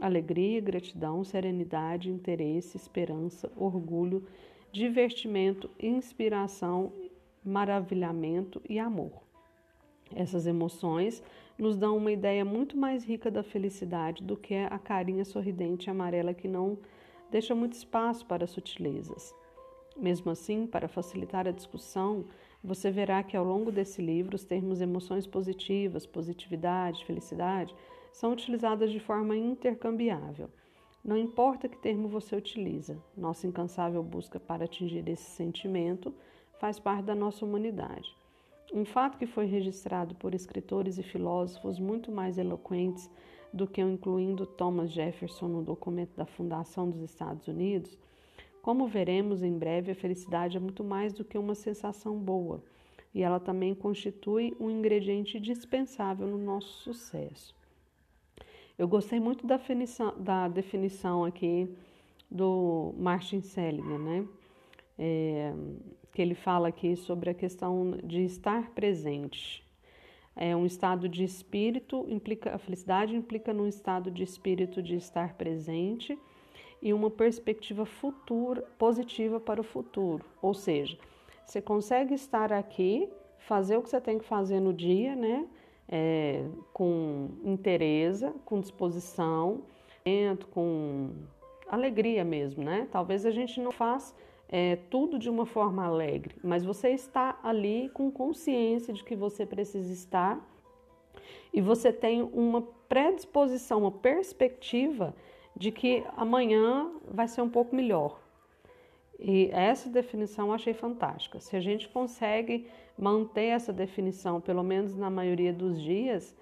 alegria, 0.00 0.60
gratidão, 0.60 1.24
serenidade, 1.24 2.08
interesse, 2.08 2.76
esperança, 2.76 3.50
orgulho, 3.56 4.24
divertimento, 4.70 5.68
inspiração, 5.80 6.92
maravilhamento 7.44 8.62
e 8.68 8.78
amor. 8.78 9.24
Essas 10.14 10.46
emoções 10.46 11.24
nos 11.58 11.76
dão 11.76 11.96
uma 11.96 12.10
ideia 12.10 12.44
muito 12.44 12.76
mais 12.76 13.04
rica 13.04 13.30
da 13.30 13.42
felicidade 13.42 14.22
do 14.22 14.36
que 14.36 14.54
a 14.54 14.78
carinha 14.78 15.24
sorridente 15.24 15.88
e 15.88 15.90
amarela 15.90 16.34
que 16.34 16.48
não 16.48 16.78
deixa 17.30 17.54
muito 17.54 17.74
espaço 17.74 18.26
para 18.26 18.46
sutilezas. 18.46 19.34
Mesmo 19.96 20.30
assim, 20.30 20.66
para 20.66 20.88
facilitar 20.88 21.46
a 21.46 21.52
discussão, 21.52 22.24
você 22.62 22.90
verá 22.90 23.22
que 23.22 23.36
ao 23.36 23.44
longo 23.44 23.70
desse 23.70 24.02
livro 24.02 24.34
os 24.34 24.44
termos 24.44 24.80
emoções 24.80 25.26
positivas, 25.26 26.06
positividade, 26.06 27.04
felicidade 27.04 27.74
são 28.12 28.32
utilizados 28.32 28.90
de 28.90 28.98
forma 28.98 29.36
intercambiável. 29.36 30.48
Não 31.04 31.16
importa 31.16 31.68
que 31.68 31.76
termo 31.76 32.08
você 32.08 32.34
utiliza, 32.34 32.98
nossa 33.16 33.46
incansável 33.46 34.02
busca 34.02 34.40
para 34.40 34.64
atingir 34.64 35.06
esse 35.08 35.30
sentimento 35.30 36.14
faz 36.58 36.78
parte 36.78 37.04
da 37.04 37.14
nossa 37.14 37.44
humanidade. 37.44 38.16
Um 38.72 38.84
fato 38.84 39.18
que 39.18 39.26
foi 39.26 39.46
registrado 39.46 40.14
por 40.14 40.34
escritores 40.34 40.98
e 40.98 41.02
filósofos 41.02 41.78
muito 41.78 42.10
mais 42.10 42.38
eloquentes 42.38 43.10
do 43.52 43.66
que 43.66 43.82
o 43.82 43.88
incluindo 43.88 44.46
Thomas 44.46 44.90
Jefferson 44.90 45.46
no 45.46 45.62
documento 45.62 46.16
da 46.16 46.26
fundação 46.26 46.90
dos 46.90 47.00
Estados 47.02 47.46
Unidos, 47.46 47.96
como 48.60 48.88
veremos 48.88 49.42
em 49.42 49.56
breve, 49.56 49.92
a 49.92 49.94
felicidade 49.94 50.56
é 50.56 50.60
muito 50.60 50.82
mais 50.82 51.12
do 51.12 51.24
que 51.24 51.36
uma 51.36 51.54
sensação 51.54 52.18
boa, 52.18 52.64
e 53.14 53.22
ela 53.22 53.38
também 53.38 53.74
constitui 53.74 54.56
um 54.58 54.70
ingrediente 54.70 55.38
dispensável 55.38 56.26
no 56.26 56.38
nosso 56.38 56.82
sucesso. 56.82 57.54
Eu 58.76 58.88
gostei 58.88 59.20
muito 59.20 59.46
da 59.46 59.56
definição, 59.56 60.14
da 60.18 60.48
definição 60.48 61.24
aqui 61.24 61.72
do 62.28 62.92
Martin 62.98 63.40
Seligman, 63.40 63.98
né? 63.98 64.28
É, 64.98 65.54
que 66.14 66.22
ele 66.22 66.36
fala 66.36 66.68
aqui 66.68 66.94
sobre 66.94 67.28
a 67.28 67.34
questão 67.34 67.98
de 68.04 68.24
estar 68.24 68.70
presente. 68.70 69.64
É 70.36 70.54
um 70.54 70.64
estado 70.64 71.08
de 71.08 71.24
espírito, 71.24 72.06
implica, 72.08 72.54
a 72.54 72.58
felicidade 72.58 73.16
implica 73.16 73.52
num 73.52 73.66
estado 73.66 74.12
de 74.12 74.22
espírito 74.22 74.80
de 74.80 74.94
estar 74.94 75.34
presente 75.34 76.16
e 76.80 76.92
uma 76.92 77.10
perspectiva 77.10 77.84
futura, 77.84 78.62
positiva 78.78 79.40
para 79.40 79.60
o 79.60 79.64
futuro. 79.64 80.24
Ou 80.40 80.54
seja, 80.54 80.96
você 81.44 81.60
consegue 81.60 82.14
estar 82.14 82.52
aqui, 82.52 83.08
fazer 83.38 83.76
o 83.76 83.82
que 83.82 83.90
você 83.90 84.00
tem 84.00 84.18
que 84.18 84.24
fazer 84.24 84.60
no 84.60 84.72
dia, 84.72 85.16
né? 85.16 85.46
É, 85.88 86.44
com 86.72 87.28
interesse, 87.44 88.30
com 88.44 88.60
disposição, 88.60 89.62
com 90.50 91.10
alegria 91.68 92.24
mesmo, 92.24 92.62
né? 92.64 92.88
Talvez 92.90 93.26
a 93.26 93.30
gente 93.30 93.60
não 93.60 93.70
faça 93.70 94.14
é, 94.48 94.76
tudo 94.90 95.18
de 95.18 95.28
uma 95.28 95.46
forma 95.46 95.84
alegre, 95.84 96.36
mas 96.42 96.64
você 96.64 96.90
está 96.90 97.38
ali 97.42 97.90
com 97.94 98.10
consciência 98.10 98.92
de 98.92 99.02
que 99.02 99.16
você 99.16 99.44
precisa 99.46 99.92
estar 99.92 100.44
e 101.52 101.60
você 101.60 101.92
tem 101.92 102.22
uma 102.22 102.62
predisposição, 102.88 103.80
uma 103.80 103.92
perspectiva 103.92 105.14
de 105.56 105.70
que 105.70 106.04
amanhã 106.16 106.90
vai 107.08 107.28
ser 107.28 107.42
um 107.42 107.48
pouco 107.48 107.74
melhor. 107.74 108.20
E 109.18 109.48
essa 109.52 109.88
definição 109.88 110.48
eu 110.48 110.52
achei 110.52 110.74
fantástica. 110.74 111.38
Se 111.38 111.56
a 111.56 111.60
gente 111.60 111.88
consegue 111.88 112.66
manter 112.98 113.46
essa 113.46 113.72
definição, 113.72 114.40
pelo 114.40 114.62
menos 114.62 114.96
na 114.96 115.08
maioria 115.08 115.52
dos 115.52 115.80
dias, 115.80 116.34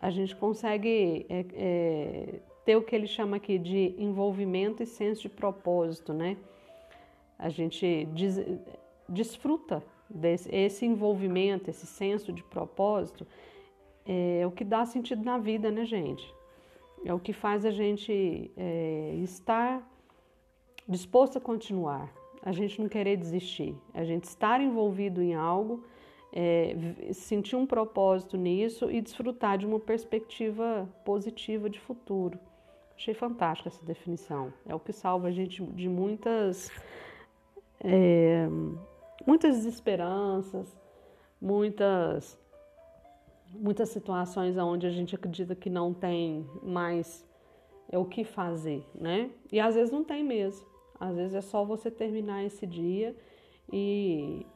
a 0.00 0.10
gente 0.10 0.34
consegue 0.34 1.24
é, 1.28 1.46
é, 1.54 2.40
ter 2.64 2.76
o 2.76 2.82
que 2.82 2.94
ele 2.94 3.06
chama 3.06 3.36
aqui 3.36 3.58
de 3.58 3.94
envolvimento 3.96 4.82
e 4.82 4.86
senso 4.86 5.22
de 5.22 5.28
propósito, 5.28 6.12
né? 6.12 6.36
A 7.38 7.48
gente 7.48 8.06
des, 8.06 8.38
desfruta 9.08 9.82
desse 10.08 10.54
esse 10.54 10.86
envolvimento, 10.86 11.70
esse 11.70 11.86
senso 11.86 12.32
de 12.32 12.42
propósito, 12.42 13.26
é, 14.04 14.40
é 14.40 14.46
o 14.46 14.50
que 14.50 14.64
dá 14.64 14.84
sentido 14.86 15.24
na 15.24 15.38
vida, 15.38 15.70
né, 15.70 15.84
gente? 15.84 16.32
É 17.04 17.12
o 17.12 17.18
que 17.18 17.32
faz 17.32 17.64
a 17.64 17.70
gente 17.70 18.50
é, 18.56 19.14
estar 19.22 19.86
disposto 20.88 21.38
a 21.38 21.40
continuar, 21.40 22.12
a 22.42 22.52
gente 22.52 22.80
não 22.80 22.88
querer 22.88 23.16
desistir, 23.16 23.74
a 23.92 24.04
gente 24.04 24.24
estar 24.24 24.60
envolvido 24.60 25.20
em 25.20 25.34
algo, 25.34 25.84
é, 26.32 26.76
sentir 27.12 27.56
um 27.56 27.66
propósito 27.66 28.36
nisso 28.36 28.90
e 28.90 29.00
desfrutar 29.00 29.58
de 29.58 29.66
uma 29.66 29.80
perspectiva 29.80 30.88
positiva 31.04 31.68
de 31.68 31.80
futuro. 31.80 32.38
Achei 32.96 33.14
fantástica 33.14 33.68
essa 33.68 33.84
definição. 33.84 34.52
É 34.66 34.74
o 34.74 34.80
que 34.80 34.92
salva 34.92 35.28
a 35.28 35.30
gente 35.30 35.62
de 35.62 35.88
muitas, 35.88 36.70
é, 37.80 38.46
muitas 39.26 39.56
desesperanças, 39.56 40.76
muitas, 41.40 42.38
muitas 43.52 43.88
situações 43.90 44.56
onde 44.56 44.86
a 44.86 44.90
gente 44.90 45.14
acredita 45.14 45.54
que 45.54 45.70
não 45.70 45.92
tem 45.92 46.46
mais 46.62 47.24
é 47.88 47.98
o 47.98 48.04
que 48.04 48.24
fazer, 48.24 48.84
né? 48.94 49.30
E 49.52 49.60
às 49.60 49.74
vezes 49.74 49.92
não 49.92 50.02
tem 50.02 50.24
mesmo. 50.24 50.66
Às 50.98 51.16
vezes 51.16 51.34
é 51.34 51.40
só 51.40 51.64
você 51.64 51.90
terminar 51.90 52.44
esse 52.44 52.66
dia 52.66 53.14
e 53.72 54.46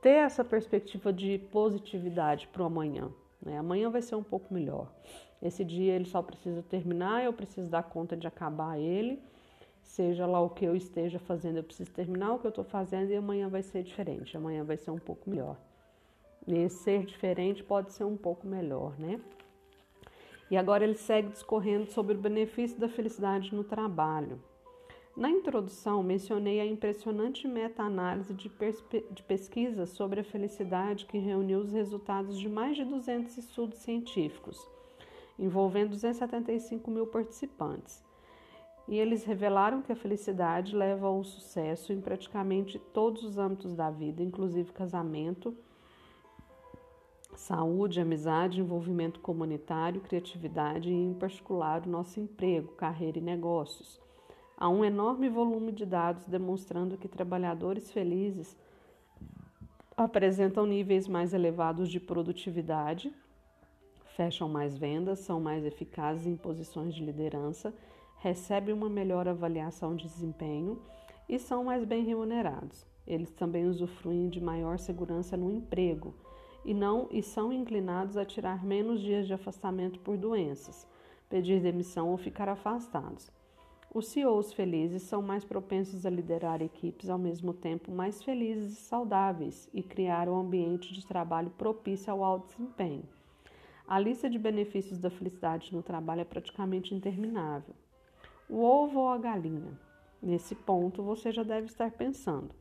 ter 0.00 0.16
essa 0.16 0.44
perspectiva 0.44 1.12
de 1.12 1.38
positividade 1.50 2.46
para 2.48 2.62
o 2.62 2.66
amanhã. 2.66 3.10
Né? 3.40 3.58
Amanhã 3.58 3.90
vai 3.90 4.02
ser 4.02 4.14
um 4.14 4.22
pouco 4.22 4.52
melhor. 4.52 4.92
Esse 5.42 5.64
dia 5.64 5.94
ele 5.94 6.04
só 6.04 6.22
precisa 6.22 6.62
terminar, 6.62 7.24
eu 7.24 7.32
preciso 7.32 7.68
dar 7.68 7.82
conta 7.82 8.16
de 8.16 8.26
acabar 8.26 8.78
ele. 8.78 9.20
Seja 9.84 10.26
lá 10.26 10.40
o 10.40 10.50
que 10.50 10.64
eu 10.64 10.74
esteja 10.74 11.20
fazendo, 11.20 11.58
eu 11.58 11.62
preciso 11.62 11.92
terminar 11.92 12.34
o 12.34 12.38
que 12.40 12.46
eu 12.46 12.48
estou 12.48 12.64
fazendo 12.64 13.10
e 13.10 13.16
amanhã 13.16 13.48
vai 13.48 13.62
ser 13.62 13.84
diferente. 13.84 14.36
Amanhã 14.36 14.64
vai 14.64 14.76
ser 14.76 14.90
um 14.90 14.98
pouco 14.98 15.30
melhor. 15.30 15.56
E 16.46 16.68
ser 16.68 17.06
diferente 17.06 17.62
pode 17.62 17.92
ser 17.92 18.04
um 18.04 18.16
pouco 18.16 18.46
melhor, 18.46 18.98
né? 18.98 19.20
E 20.50 20.56
agora 20.56 20.84
ele 20.84 20.96
segue 20.96 21.28
discorrendo 21.28 21.86
sobre 21.86 22.16
o 22.16 22.20
benefício 22.20 22.78
da 22.78 22.88
felicidade 22.88 23.54
no 23.54 23.64
trabalho. 23.64 24.42
Na 25.16 25.30
introdução, 25.30 26.02
mencionei 26.02 26.60
a 26.60 26.66
impressionante 26.66 27.46
meta-análise 27.46 28.34
de, 28.34 28.50
de 29.10 29.22
pesquisa 29.22 29.86
sobre 29.86 30.20
a 30.20 30.24
felicidade 30.24 31.06
que 31.06 31.18
reuniu 31.18 31.60
os 31.60 31.72
resultados 31.72 32.36
de 32.38 32.48
mais 32.48 32.76
de 32.76 32.84
200 32.84 33.38
estudos 33.38 33.78
científicos 33.78 34.58
envolvendo 35.38 35.90
275 35.90 36.90
mil 36.90 37.06
participantes. 37.06 38.03
E 38.86 38.98
eles 38.98 39.24
revelaram 39.24 39.80
que 39.80 39.92
a 39.92 39.96
felicidade 39.96 40.76
leva 40.76 41.06
ao 41.06 41.24
sucesso 41.24 41.92
em 41.92 42.00
praticamente 42.00 42.78
todos 42.78 43.24
os 43.24 43.38
âmbitos 43.38 43.74
da 43.74 43.90
vida, 43.90 44.22
inclusive 44.22 44.72
casamento, 44.72 45.56
saúde, 47.34 48.00
amizade, 48.00 48.60
envolvimento 48.60 49.20
comunitário, 49.20 50.00
criatividade 50.00 50.90
e, 50.90 50.94
em 50.94 51.14
particular, 51.14 51.86
o 51.86 51.90
nosso 51.90 52.20
emprego, 52.20 52.72
carreira 52.72 53.18
e 53.18 53.22
negócios. 53.22 54.00
Há 54.56 54.68
um 54.68 54.84
enorme 54.84 55.28
volume 55.28 55.72
de 55.72 55.86
dados 55.86 56.26
demonstrando 56.26 56.98
que 56.98 57.08
trabalhadores 57.08 57.90
felizes 57.90 58.56
apresentam 59.96 60.66
níveis 60.66 61.08
mais 61.08 61.32
elevados 61.32 61.88
de 61.88 61.98
produtividade 61.98 63.12
fecham 64.14 64.48
mais 64.48 64.76
vendas, 64.76 65.18
são 65.20 65.40
mais 65.40 65.64
eficazes 65.64 66.26
em 66.26 66.36
posições 66.36 66.94
de 66.94 67.04
liderança, 67.04 67.74
recebem 68.24 68.74
uma 68.74 68.88
melhor 68.88 69.28
avaliação 69.28 69.94
de 69.94 70.04
desempenho 70.06 70.80
e 71.28 71.38
são 71.38 71.64
mais 71.64 71.84
bem 71.84 72.02
remunerados. 72.02 72.86
Eles 73.06 73.30
também 73.30 73.66
usufruem 73.66 74.30
de 74.30 74.40
maior 74.40 74.78
segurança 74.78 75.36
no 75.36 75.52
emprego 75.52 76.14
e 76.64 76.72
não 76.72 77.06
e 77.10 77.22
são 77.22 77.52
inclinados 77.52 78.16
a 78.16 78.24
tirar 78.24 78.64
menos 78.64 79.02
dias 79.02 79.26
de 79.26 79.34
afastamento 79.34 80.00
por 80.00 80.16
doenças, 80.16 80.88
pedir 81.28 81.60
demissão 81.60 82.08
ou 82.08 82.16
ficar 82.16 82.48
afastados. 82.48 83.30
Os 83.92 84.08
CEOs 84.08 84.54
felizes 84.54 85.02
são 85.02 85.20
mais 85.20 85.44
propensos 85.44 86.06
a 86.06 86.10
liderar 86.10 86.62
equipes 86.62 87.10
ao 87.10 87.18
mesmo 87.18 87.52
tempo 87.52 87.92
mais 87.92 88.22
felizes 88.22 88.72
e 88.72 88.76
saudáveis 88.76 89.68
e 89.70 89.82
criar 89.82 90.30
um 90.30 90.38
ambiente 90.38 90.94
de 90.94 91.06
trabalho 91.06 91.50
propício 91.50 92.10
ao 92.10 92.24
alto 92.24 92.46
desempenho. 92.46 93.04
A 93.86 93.98
lista 93.98 94.30
de 94.30 94.38
benefícios 94.38 94.98
da 94.98 95.10
felicidade 95.10 95.74
no 95.74 95.82
trabalho 95.82 96.22
é 96.22 96.24
praticamente 96.24 96.94
interminável. 96.94 97.74
O 98.48 98.62
ovo 98.62 99.00
ou 99.00 99.08
a 99.08 99.16
galinha? 99.16 99.72
Nesse 100.20 100.54
ponto, 100.54 101.02
você 101.02 101.32
já 101.32 101.42
deve 101.42 101.66
estar 101.66 101.90
pensando. 101.90 102.54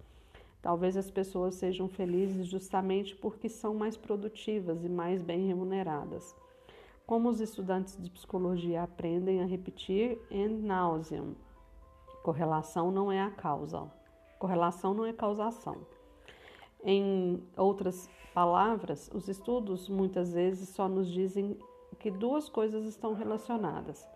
Talvez 0.61 0.95
as 0.95 1.11
pessoas 1.11 1.55
sejam 1.55 1.89
felizes 1.89 2.47
justamente 2.47 3.13
porque 3.15 3.49
são 3.49 3.75
mais 3.75 3.97
produtivas 3.97 4.85
e 4.85 4.89
mais 4.89 5.21
bem 5.21 5.45
remuneradas. 5.45 6.33
Como 7.05 7.27
os 7.27 7.41
estudantes 7.41 8.01
de 8.01 8.09
psicologia 8.09 8.83
aprendem 8.83 9.41
a 9.41 9.45
repetir 9.45 10.17
and 10.31 10.65
nauseam. 10.65 11.35
Correlação 12.23 12.89
não 12.89 13.11
é 13.11 13.21
a 13.21 13.29
causa. 13.29 13.91
Correlação 14.39 14.93
não 14.93 15.05
é 15.05 15.11
causação. 15.11 15.85
Em 16.81 17.43
outras 17.57 18.09
palavras, 18.33 19.11
os 19.13 19.27
estudos 19.27 19.89
muitas 19.89 20.31
vezes 20.31 20.69
só 20.69 20.87
nos 20.87 21.11
dizem 21.11 21.57
que 21.99 22.09
duas 22.09 22.47
coisas 22.47 22.85
estão 22.85 23.13
relacionadas. 23.13 24.07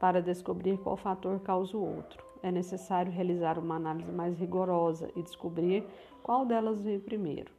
Para 0.00 0.22
descobrir 0.22 0.78
qual 0.78 0.96
fator 0.96 1.38
causa 1.40 1.76
o 1.76 1.84
outro, 1.84 2.24
é 2.42 2.50
necessário 2.50 3.12
realizar 3.12 3.58
uma 3.58 3.76
análise 3.76 4.10
mais 4.10 4.34
rigorosa 4.38 5.10
e 5.14 5.22
descobrir 5.22 5.86
qual 6.22 6.46
delas 6.46 6.80
veio 6.80 7.00
primeiro. 7.00 7.52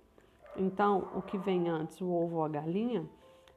Então, 0.57 1.07
o 1.15 1.21
que 1.21 1.37
vem 1.37 1.69
antes, 1.69 2.01
o 2.01 2.09
ovo 2.09 2.37
ou 2.37 2.43
a 2.43 2.49
galinha? 2.49 3.07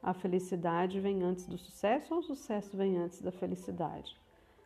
A 0.02 0.12
felicidade 0.12 1.00
vem 1.00 1.22
antes 1.22 1.46
do 1.46 1.56
sucesso 1.56 2.12
ou 2.12 2.20
o 2.20 2.22
sucesso 2.22 2.76
vem 2.76 2.98
antes 2.98 3.22
da 3.22 3.32
felicidade? 3.32 4.14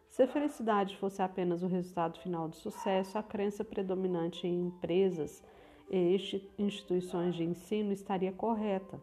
Se 0.09 0.25
a 0.25 0.27
felicidade 0.27 0.97
fosse 0.97 1.23
apenas 1.23 1.63
o 1.63 1.69
resultado 1.69 2.19
final 2.19 2.49
do 2.49 2.57
sucesso, 2.57 3.17
a 3.17 3.23
crença 3.23 3.63
predominante 3.63 4.49
em 4.49 4.67
empresas 4.67 5.45
e 5.89 6.43
instituições 6.59 7.37
de 7.37 7.45
ensino 7.45 7.93
estaria 7.93 8.33
correta. 8.33 9.01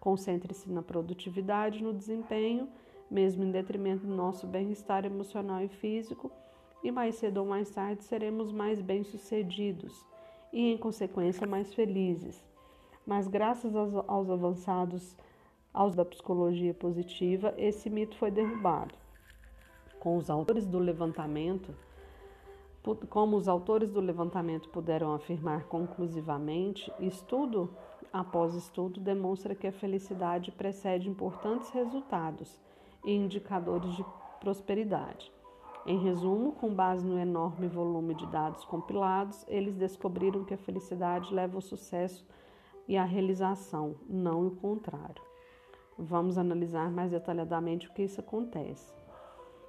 Concentre-se 0.00 0.68
na 0.72 0.82
produtividade, 0.82 1.84
no 1.84 1.94
desempenho, 1.94 2.68
mesmo 3.10 3.44
em 3.44 3.50
detrimento 3.50 4.06
do 4.06 4.14
nosso 4.14 4.46
bem-estar 4.46 5.04
emocional 5.04 5.62
e 5.62 5.68
físico, 5.68 6.30
e 6.82 6.90
mais 6.90 7.16
cedo 7.16 7.38
ou 7.38 7.46
mais 7.46 7.70
tarde 7.70 8.04
seremos 8.04 8.52
mais 8.52 8.80
bem-sucedidos 8.80 10.06
e, 10.52 10.72
em 10.72 10.78
consequência, 10.78 11.46
mais 11.46 11.72
felizes. 11.74 12.44
Mas, 13.06 13.26
graças 13.26 13.74
aos, 13.74 13.94
aos 14.06 14.30
avançados 14.30 15.16
aos 15.72 15.94
da 15.94 16.04
psicologia 16.04 16.72
positiva, 16.72 17.54
esse 17.56 17.90
mito 17.90 18.16
foi 18.16 18.30
derrubado. 18.30 18.94
Com 20.00 20.16
os 20.16 20.30
autores 20.30 20.66
do 20.66 20.78
levantamento, 20.78 21.74
como 23.10 23.36
os 23.36 23.48
autores 23.48 23.90
do 23.90 24.00
levantamento 24.00 24.68
puderam 24.68 25.12
afirmar 25.12 25.64
conclusivamente, 25.64 26.92
estudo 27.00 27.68
após 28.12 28.54
estudo 28.54 29.00
demonstra 29.00 29.54
que 29.54 29.66
a 29.66 29.72
felicidade 29.72 30.52
precede 30.52 31.08
importantes 31.08 31.70
resultados 31.70 32.58
e 33.06 33.14
indicadores 33.14 33.94
de 33.96 34.04
prosperidade. 34.40 35.32
Em 35.86 35.98
resumo, 35.98 36.52
com 36.52 36.74
base 36.74 37.06
no 37.06 37.16
enorme 37.16 37.68
volume 37.68 38.12
de 38.14 38.26
dados 38.26 38.64
compilados, 38.64 39.44
eles 39.46 39.76
descobriram 39.76 40.44
que 40.44 40.52
a 40.52 40.58
felicidade 40.58 41.32
leva 41.32 41.56
ao 41.56 41.60
sucesso 41.60 42.26
e 42.88 42.96
à 42.96 43.04
realização, 43.04 43.94
não 44.08 44.48
o 44.48 44.56
contrário. 44.56 45.22
Vamos 45.96 46.36
analisar 46.36 46.90
mais 46.90 47.12
detalhadamente 47.12 47.88
o 47.88 47.92
que 47.92 48.02
isso 48.02 48.20
acontece. 48.20 48.92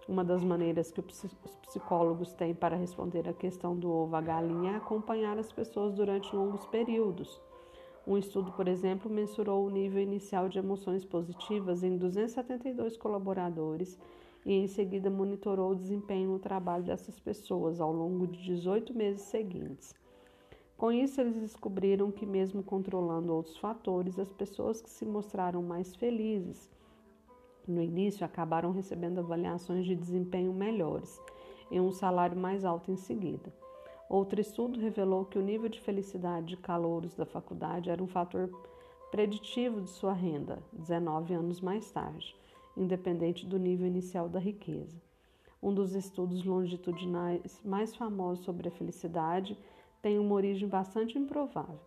Uma 0.08 0.24
das 0.24 0.44
maneiras 0.44 0.90
que 0.90 1.00
os 1.00 1.26
psicólogos 1.68 2.34
têm 2.34 2.56
para 2.56 2.76
responder 2.76 3.30
à 3.30 3.34
questão 3.34 3.78
do 3.78 3.92
ovo 3.92 4.16
à 4.16 4.22
galinha 4.22 4.72
é 4.72 4.76
acompanhar 4.76 5.38
as 5.38 5.52
pessoas 5.52 5.94
durante 5.94 6.36
longos 6.36 6.66
períodos. 6.66 7.40
Um 8.08 8.18
estudo, 8.18 8.54
por 8.54 8.70
exemplo, 8.70 9.12
mensurou 9.12 9.66
o 9.66 9.70
nível 9.70 10.02
inicial 10.02 10.48
de 10.48 10.58
emoções 10.58 11.04
positivas 11.04 11.84
em 11.84 11.98
272 11.98 12.96
colaboradores 12.96 14.00
e 14.46 14.54
em 14.54 14.66
seguida 14.66 15.10
monitorou 15.10 15.72
o 15.72 15.76
desempenho 15.76 16.30
no 16.30 16.40
trabalho 16.40 16.86
dessas 16.86 17.20
pessoas 17.20 17.82
ao 17.82 17.92
longo 17.92 18.26
de 18.26 18.42
18 18.44 18.94
meses 18.94 19.24
seguintes. 19.24 19.94
Com 20.78 20.90
isso, 20.90 21.20
eles 21.20 21.38
descobriram 21.38 22.10
que, 22.10 22.26
mesmo 22.26 22.64
controlando 22.64 23.34
outros 23.34 23.58
fatores, 23.58 24.18
as 24.18 24.32
pessoas 24.32 24.82
que 24.82 24.90
se 24.90 25.06
mostraram 25.06 25.62
mais 25.62 25.94
felizes 25.94 26.70
no 27.68 27.82
início 27.82 28.26
acabaram 28.26 28.72
recebendo 28.72 29.20
avaliações 29.20 29.86
de 29.86 29.94
desempenho 29.94 30.54
melhores 30.54 31.22
e 31.70 31.80
um 31.80 31.92
salário 31.92 32.38
mais 32.38 32.64
alto 32.64 32.90
em 32.90 32.96
seguida. 32.96 33.54
Outro 34.10 34.40
estudo 34.40 34.80
revelou 34.80 35.26
que 35.26 35.38
o 35.38 35.42
nível 35.42 35.68
de 35.68 35.82
felicidade 35.82 36.48
de 36.48 36.58
calouros 36.58 37.14
da 37.14 37.26
faculdade 37.26 37.90
era 37.90 38.02
um 38.02 38.08
fator 38.08 38.50
preditivo 39.12 39.82
de 39.82 39.90
sua 39.90 40.14
renda 40.14 40.64
19 40.72 41.34
anos 41.34 41.60
mais 41.60 41.92
tarde, 41.92 42.36
independente 42.76 43.46
do 43.46 43.60
nível 43.60 43.86
inicial 43.86 44.30
da 44.30 44.40
riqueza. 44.40 45.02
Um 45.62 45.74
dos 45.74 45.94
estudos 45.94 46.46
longitudinais 46.46 47.62
mais 47.66 47.96
famosos 47.96 48.46
sobre 48.46 48.70
a 48.70 48.72
felicidade 48.72 49.58
tem 50.02 50.20
uma 50.20 50.36
origem 50.36 50.70
bastante 50.70 51.18
improvável: 51.18 51.80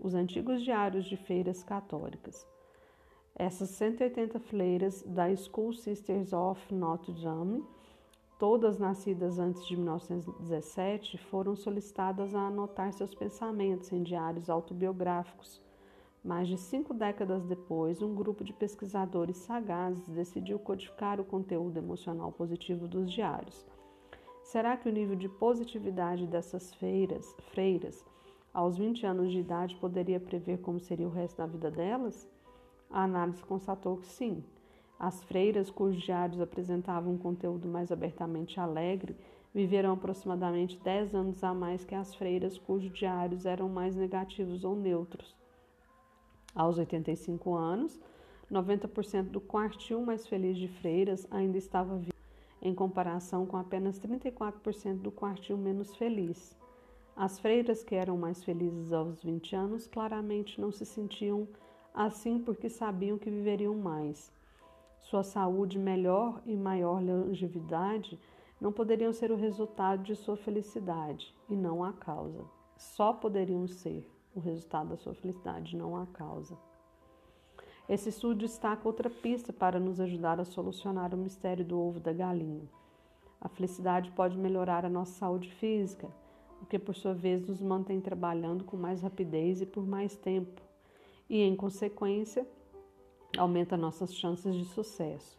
os 0.00 0.14
antigos 0.14 0.62
diários 0.62 1.04
de 1.04 1.16
feiras 1.16 1.62
católicas. 1.62 2.46
Essas 3.34 3.70
180 3.70 4.40
fleiras 4.40 5.02
da 5.02 5.34
School 5.36 5.72
Sisters 5.72 6.32
of 6.32 6.74
Notre 6.74 7.12
Dame, 7.12 7.62
todas 8.38 8.78
nascidas 8.78 9.38
antes 9.38 9.66
de 9.66 9.76
1917, 9.76 11.18
foram 11.18 11.56
solicitadas 11.56 12.34
a 12.34 12.46
anotar 12.46 12.92
seus 12.92 13.12
pensamentos 13.12 13.92
em 13.92 14.02
diários 14.02 14.48
autobiográficos. 14.48 15.60
Mais 16.22 16.46
de 16.46 16.56
cinco 16.56 16.94
décadas 16.94 17.44
depois, 17.44 18.00
um 18.00 18.14
grupo 18.14 18.44
de 18.44 18.52
pesquisadores 18.52 19.38
sagazes 19.38 20.08
decidiu 20.08 20.58
codificar 20.58 21.20
o 21.20 21.24
conteúdo 21.24 21.78
emocional 21.78 22.30
positivo 22.30 22.86
dos 22.86 23.12
diários. 23.12 23.66
Será 24.42 24.76
que 24.76 24.88
o 24.88 24.92
nível 24.92 25.16
de 25.16 25.28
positividade 25.28 26.26
dessas 26.26 26.72
feiras, 26.74 27.34
freiras 27.50 28.04
aos 28.54 28.78
20 28.78 29.04
anos 29.04 29.32
de 29.32 29.40
idade 29.40 29.76
poderia 29.76 30.20
prever 30.20 30.58
como 30.58 30.80
seria 30.80 31.06
o 31.06 31.10
resto 31.10 31.38
da 31.38 31.46
vida 31.46 31.70
delas? 31.70 32.28
A 32.88 33.02
análise 33.02 33.44
constatou 33.44 33.96
que 33.98 34.06
sim. 34.06 34.42
As 34.98 35.22
freiras 35.22 35.70
cujos 35.70 36.02
diários 36.02 36.40
apresentavam 36.40 37.12
um 37.12 37.18
conteúdo 37.18 37.68
mais 37.68 37.92
abertamente 37.92 38.58
alegre 38.58 39.14
viveram 39.54 39.92
aproximadamente 39.92 40.78
10 40.78 41.14
anos 41.14 41.44
a 41.44 41.54
mais 41.54 41.84
que 41.84 41.94
as 41.94 42.14
freiras 42.14 42.58
cujos 42.58 42.92
diários 42.92 43.46
eram 43.46 43.68
mais 43.68 43.94
negativos 43.94 44.64
ou 44.64 44.74
neutros. 44.74 45.36
Aos 46.54 46.78
85 46.78 47.54
anos, 47.54 48.00
90% 48.50 49.24
do 49.24 49.40
quartil 49.40 50.00
mais 50.00 50.26
feliz 50.26 50.56
de 50.56 50.66
freiras 50.66 51.26
ainda 51.30 51.58
estava 51.58 51.96
vivo 51.96 52.12
em 52.60 52.74
comparação 52.74 53.46
com 53.46 53.56
apenas 53.56 54.00
34% 54.00 54.96
do 54.96 55.12
quartil 55.12 55.56
menos 55.56 55.94
feliz. 55.94 56.56
As 57.16 57.38
freiras 57.38 57.84
que 57.84 57.94
eram 57.94 58.16
mais 58.16 58.42
felizes 58.42 58.92
aos 58.92 59.22
20 59.22 59.54
anos 59.54 59.86
claramente 59.86 60.60
não 60.60 60.72
se 60.72 60.84
sentiam 60.84 61.46
assim 61.94 62.38
porque 62.40 62.68
sabiam 62.68 63.18
que 63.18 63.30
viveriam 63.30 63.76
mais. 63.76 64.36
Sua 65.00 65.22
saúde 65.22 65.78
melhor 65.78 66.40
e 66.44 66.56
maior 66.56 67.02
longevidade 67.02 68.18
não 68.60 68.72
poderiam 68.72 69.12
ser 69.12 69.30
o 69.30 69.36
resultado 69.36 70.02
de 70.02 70.14
sua 70.16 70.36
felicidade 70.36 71.34
e 71.48 71.56
não 71.56 71.82
a 71.82 71.92
causa. 71.92 72.44
Só 72.76 73.12
poderiam 73.12 73.66
ser 73.66 74.08
o 74.34 74.40
resultado 74.40 74.90
da 74.90 74.96
sua 74.96 75.14
felicidade, 75.14 75.76
não 75.76 75.96
a 75.96 76.06
causa. 76.06 76.56
Esse 77.88 78.10
estudo 78.10 78.40
destaca 78.40 78.86
outra 78.86 79.08
pista 79.08 79.52
para 79.52 79.80
nos 79.80 79.98
ajudar 79.98 80.38
a 80.38 80.44
solucionar 80.44 81.14
o 81.14 81.18
mistério 81.18 81.64
do 81.64 81.80
ovo 81.80 81.98
da 81.98 82.12
galinha. 82.12 82.68
A 83.40 83.48
felicidade 83.48 84.10
pode 84.10 84.36
melhorar 84.36 84.84
a 84.84 84.90
nossa 84.90 85.12
saúde 85.12 85.50
física, 85.54 86.08
o 86.60 86.66
que 86.66 86.78
por 86.78 86.94
sua 86.94 87.14
vez 87.14 87.46
nos 87.46 87.62
mantém 87.62 88.00
trabalhando 88.00 88.64
com 88.64 88.76
mais 88.76 89.00
rapidez 89.00 89.62
e 89.62 89.66
por 89.66 89.86
mais 89.86 90.16
tempo, 90.16 90.60
e 91.30 91.40
em 91.40 91.56
consequência, 91.56 92.46
aumenta 93.36 93.76
nossas 93.76 94.14
chances 94.14 94.54
de 94.54 94.64
sucesso. 94.64 95.38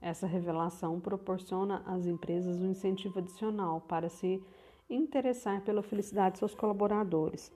Essa 0.00 0.26
revelação 0.26 1.00
proporciona 1.00 1.82
às 1.86 2.06
empresas 2.06 2.60
um 2.60 2.70
incentivo 2.70 3.18
adicional 3.18 3.80
para 3.82 4.08
se 4.08 4.42
interessar 4.88 5.60
pela 5.62 5.82
felicidade 5.82 6.34
de 6.34 6.38
seus 6.38 6.54
colaboradores 6.54 7.52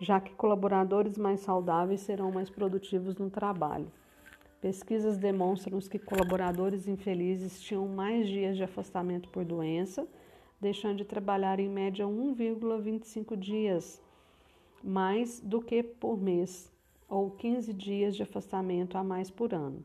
já 0.00 0.20
que 0.20 0.34
colaboradores 0.34 1.16
mais 1.16 1.40
saudáveis 1.40 2.02
serão 2.02 2.30
mais 2.30 2.50
produtivos 2.50 3.16
no 3.16 3.30
trabalho. 3.30 3.90
Pesquisas 4.60 5.16
demonstram 5.16 5.78
que 5.80 5.98
colaboradores 5.98 6.88
infelizes 6.88 7.60
tinham 7.60 7.86
mais 7.86 8.28
dias 8.28 8.56
de 8.56 8.64
afastamento 8.64 9.28
por 9.28 9.44
doença, 9.44 10.06
deixando 10.60 10.96
de 10.96 11.04
trabalhar 11.04 11.60
em 11.60 11.68
média 11.68 12.06
1,25 12.06 13.36
dias 13.36 14.02
mais 14.82 15.40
do 15.40 15.60
que 15.60 15.82
por 15.82 16.16
mês, 16.16 16.72
ou 17.08 17.30
15 17.30 17.72
dias 17.72 18.16
de 18.16 18.22
afastamento 18.22 18.98
a 18.98 19.04
mais 19.04 19.30
por 19.30 19.54
ano. 19.54 19.84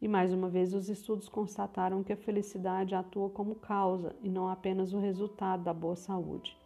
E 0.00 0.08
mais 0.08 0.32
uma 0.32 0.48
vez, 0.48 0.72
os 0.72 0.88
estudos 0.88 1.28
constataram 1.28 2.02
que 2.02 2.12
a 2.12 2.16
felicidade 2.16 2.94
atua 2.94 3.28
como 3.28 3.54
causa 3.54 4.16
e 4.22 4.30
não 4.30 4.48
apenas 4.48 4.94
o 4.94 4.98
resultado 4.98 5.62
da 5.62 5.74
boa 5.74 5.96
saúde. 5.96 6.56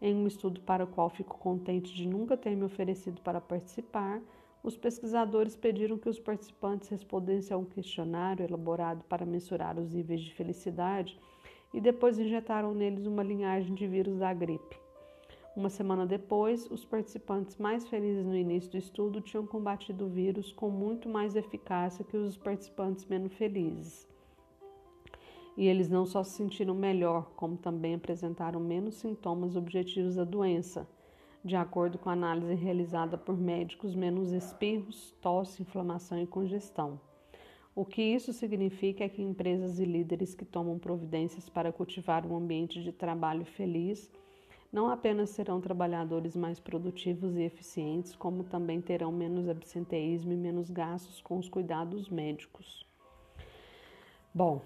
Em 0.00 0.14
um 0.14 0.26
estudo 0.26 0.60
para 0.60 0.84
o 0.84 0.86
qual 0.86 1.10
fico 1.10 1.38
contente 1.38 1.94
de 1.94 2.06
nunca 2.06 2.36
ter 2.36 2.56
me 2.56 2.64
oferecido 2.64 3.20
para 3.20 3.40
participar, 3.40 4.22
os 4.62 4.76
pesquisadores 4.76 5.54
pediram 5.54 5.98
que 5.98 6.08
os 6.08 6.18
participantes 6.18 6.88
respondessem 6.88 7.54
a 7.54 7.58
um 7.58 7.64
questionário 7.64 8.44
elaborado 8.44 9.04
para 9.04 9.26
mensurar 9.26 9.78
os 9.78 9.92
níveis 9.92 10.20
de 10.22 10.34
felicidade 10.34 11.18
e 11.72 11.80
depois 11.80 12.18
injetaram 12.18 12.74
neles 12.74 13.06
uma 13.06 13.22
linhagem 13.22 13.74
de 13.74 13.86
vírus 13.86 14.18
da 14.18 14.32
gripe. 14.32 14.85
Uma 15.56 15.70
semana 15.70 16.06
depois, 16.06 16.70
os 16.70 16.84
participantes 16.84 17.56
mais 17.56 17.88
felizes 17.88 18.24
no 18.24 18.36
início 18.36 18.70
do 18.70 18.76
estudo 18.76 19.20
tinham 19.20 19.46
combatido 19.46 20.04
o 20.04 20.10
vírus 20.10 20.52
com 20.52 20.70
muito 20.70 21.08
mais 21.08 21.34
eficácia 21.34 22.04
que 22.04 22.16
os 22.16 22.36
participantes 22.36 23.06
menos 23.06 23.32
felizes 23.32 24.06
e 25.56 25.66
eles 25.66 25.88
não 25.88 26.04
só 26.04 26.22
se 26.22 26.32
sentiram 26.32 26.74
melhor, 26.74 27.30
como 27.34 27.56
também 27.56 27.94
apresentaram 27.94 28.60
menos 28.60 28.96
sintomas 28.96 29.56
objetivos 29.56 30.16
da 30.16 30.24
doença, 30.24 30.86
de 31.42 31.56
acordo 31.56 31.96
com 31.96 32.10
a 32.10 32.12
análise 32.12 32.54
realizada 32.54 33.16
por 33.16 33.36
médicos, 33.38 33.94
menos 33.94 34.32
espirros, 34.32 35.14
tosse, 35.22 35.62
inflamação 35.62 36.20
e 36.20 36.26
congestão. 36.26 37.00
O 37.74 37.84
que 37.84 38.02
isso 38.02 38.32
significa 38.32 39.04
é 39.04 39.08
que 39.08 39.22
empresas 39.22 39.78
e 39.78 39.84
líderes 39.84 40.34
que 40.34 40.44
tomam 40.44 40.78
providências 40.78 41.48
para 41.48 41.72
cultivar 41.72 42.26
um 42.26 42.36
ambiente 42.36 42.82
de 42.82 42.92
trabalho 42.92 43.44
feliz 43.44 44.10
não 44.72 44.88
apenas 44.88 45.30
serão 45.30 45.60
trabalhadores 45.60 46.36
mais 46.36 46.58
produtivos 46.58 47.36
e 47.36 47.42
eficientes, 47.42 48.14
como 48.14 48.44
também 48.44 48.80
terão 48.80 49.12
menos 49.12 49.48
absenteísmo 49.48 50.32
e 50.32 50.36
menos 50.36 50.70
gastos 50.70 51.20
com 51.20 51.38
os 51.38 51.48
cuidados 51.48 52.08
médicos. 52.08 52.86
Bom, 54.34 54.60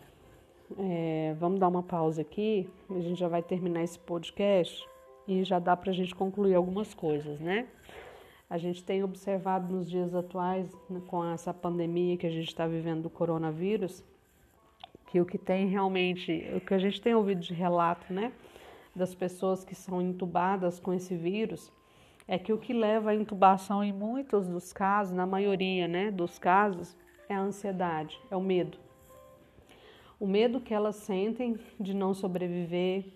é, 0.78 1.34
vamos 1.38 1.60
dar 1.60 1.68
uma 1.68 1.82
pausa 1.82 2.22
aqui, 2.22 2.68
a 2.88 3.00
gente 3.00 3.18
já 3.18 3.28
vai 3.28 3.42
terminar 3.42 3.82
esse 3.82 3.98
podcast 3.98 4.88
e 5.26 5.44
já 5.44 5.58
dá 5.58 5.76
para 5.76 5.90
a 5.90 5.94
gente 5.94 6.14
concluir 6.14 6.54
algumas 6.54 6.94
coisas, 6.94 7.38
né? 7.40 7.68
A 8.48 8.58
gente 8.58 8.82
tem 8.82 9.04
observado 9.04 9.72
nos 9.72 9.88
dias 9.88 10.12
atuais, 10.12 10.76
né, 10.88 11.00
com 11.06 11.24
essa 11.24 11.54
pandemia 11.54 12.16
que 12.16 12.26
a 12.26 12.30
gente 12.30 12.48
está 12.48 12.66
vivendo 12.66 13.02
do 13.02 13.10
coronavírus, 13.10 14.04
que 15.06 15.20
o 15.20 15.24
que 15.24 15.38
tem 15.38 15.68
realmente, 15.68 16.50
o 16.56 16.60
que 16.60 16.74
a 16.74 16.78
gente 16.78 17.00
tem 17.00 17.14
ouvido 17.14 17.40
de 17.40 17.54
relato, 17.54 18.12
né, 18.12 18.32
das 18.94 19.14
pessoas 19.14 19.64
que 19.64 19.74
são 19.74 20.00
entubadas 20.00 20.78
com 20.78 20.92
esse 20.92 21.16
vírus, 21.16 21.72
é 22.26 22.38
que 22.38 22.52
o 22.52 22.58
que 22.58 22.72
leva 22.72 23.10
à 23.10 23.14
intubação 23.14 23.82
em 23.82 23.92
muitos 23.92 24.48
dos 24.48 24.72
casos, 24.72 25.14
na 25.14 25.26
maioria, 25.26 25.88
né, 25.88 26.10
dos 26.10 26.38
casos, 26.38 26.96
é 27.28 27.34
a 27.34 27.40
ansiedade, 27.40 28.20
é 28.30 28.36
o 28.36 28.40
medo 28.40 28.78
o 30.20 30.26
medo 30.26 30.60
que 30.60 30.74
elas 30.74 30.96
sentem 30.96 31.58
de 31.80 31.94
não 31.94 32.12
sobreviver, 32.12 33.06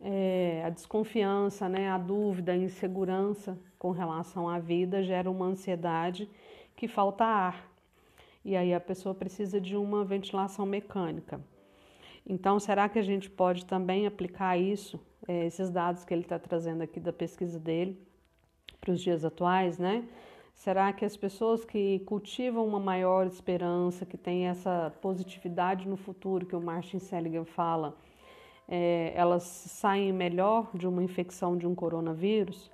é, 0.00 0.62
a 0.64 0.70
desconfiança, 0.70 1.68
né, 1.68 1.90
a 1.90 1.98
dúvida, 1.98 2.52
a 2.52 2.56
insegurança 2.56 3.58
com 3.78 3.90
relação 3.90 4.48
à 4.48 4.58
vida 4.58 5.02
gera 5.02 5.30
uma 5.30 5.44
ansiedade 5.44 6.28
que 6.74 6.88
falta 6.88 7.24
ar. 7.24 7.68
e 8.42 8.56
aí 8.56 8.72
a 8.72 8.80
pessoa 8.80 9.14
precisa 9.14 9.60
de 9.60 9.76
uma 9.76 10.04
ventilação 10.04 10.64
mecânica. 10.64 11.38
Então, 12.28 12.60
será 12.60 12.90
que 12.90 12.98
a 12.98 13.02
gente 13.02 13.30
pode 13.30 13.64
também 13.64 14.06
aplicar 14.06 14.58
isso, 14.58 15.00
é, 15.26 15.46
esses 15.46 15.70
dados 15.70 16.04
que 16.04 16.12
ele 16.12 16.22
está 16.22 16.38
trazendo 16.38 16.82
aqui 16.82 17.00
da 17.00 17.12
pesquisa 17.12 17.58
dele, 17.58 17.98
para 18.78 18.92
os 18.92 19.00
dias 19.00 19.24
atuais, 19.24 19.78
né? 19.78 20.06
Será 20.54 20.92
que 20.92 21.04
as 21.04 21.16
pessoas 21.16 21.64
que 21.64 22.00
cultivam 22.00 22.66
uma 22.66 22.78
maior 22.78 23.26
esperança, 23.26 24.04
que 24.04 24.18
têm 24.18 24.48
essa 24.48 24.92
positividade 25.00 25.88
no 25.88 25.96
futuro 25.96 26.44
que 26.44 26.54
o 26.54 26.60
Martin 26.60 26.98
Seligman 26.98 27.46
fala, 27.46 27.96
é, 28.68 29.12
elas 29.14 29.44
saem 29.44 30.12
melhor 30.12 30.68
de 30.74 30.86
uma 30.86 31.02
infecção 31.02 31.56
de 31.56 31.66
um 31.66 31.74
coronavírus? 31.74 32.70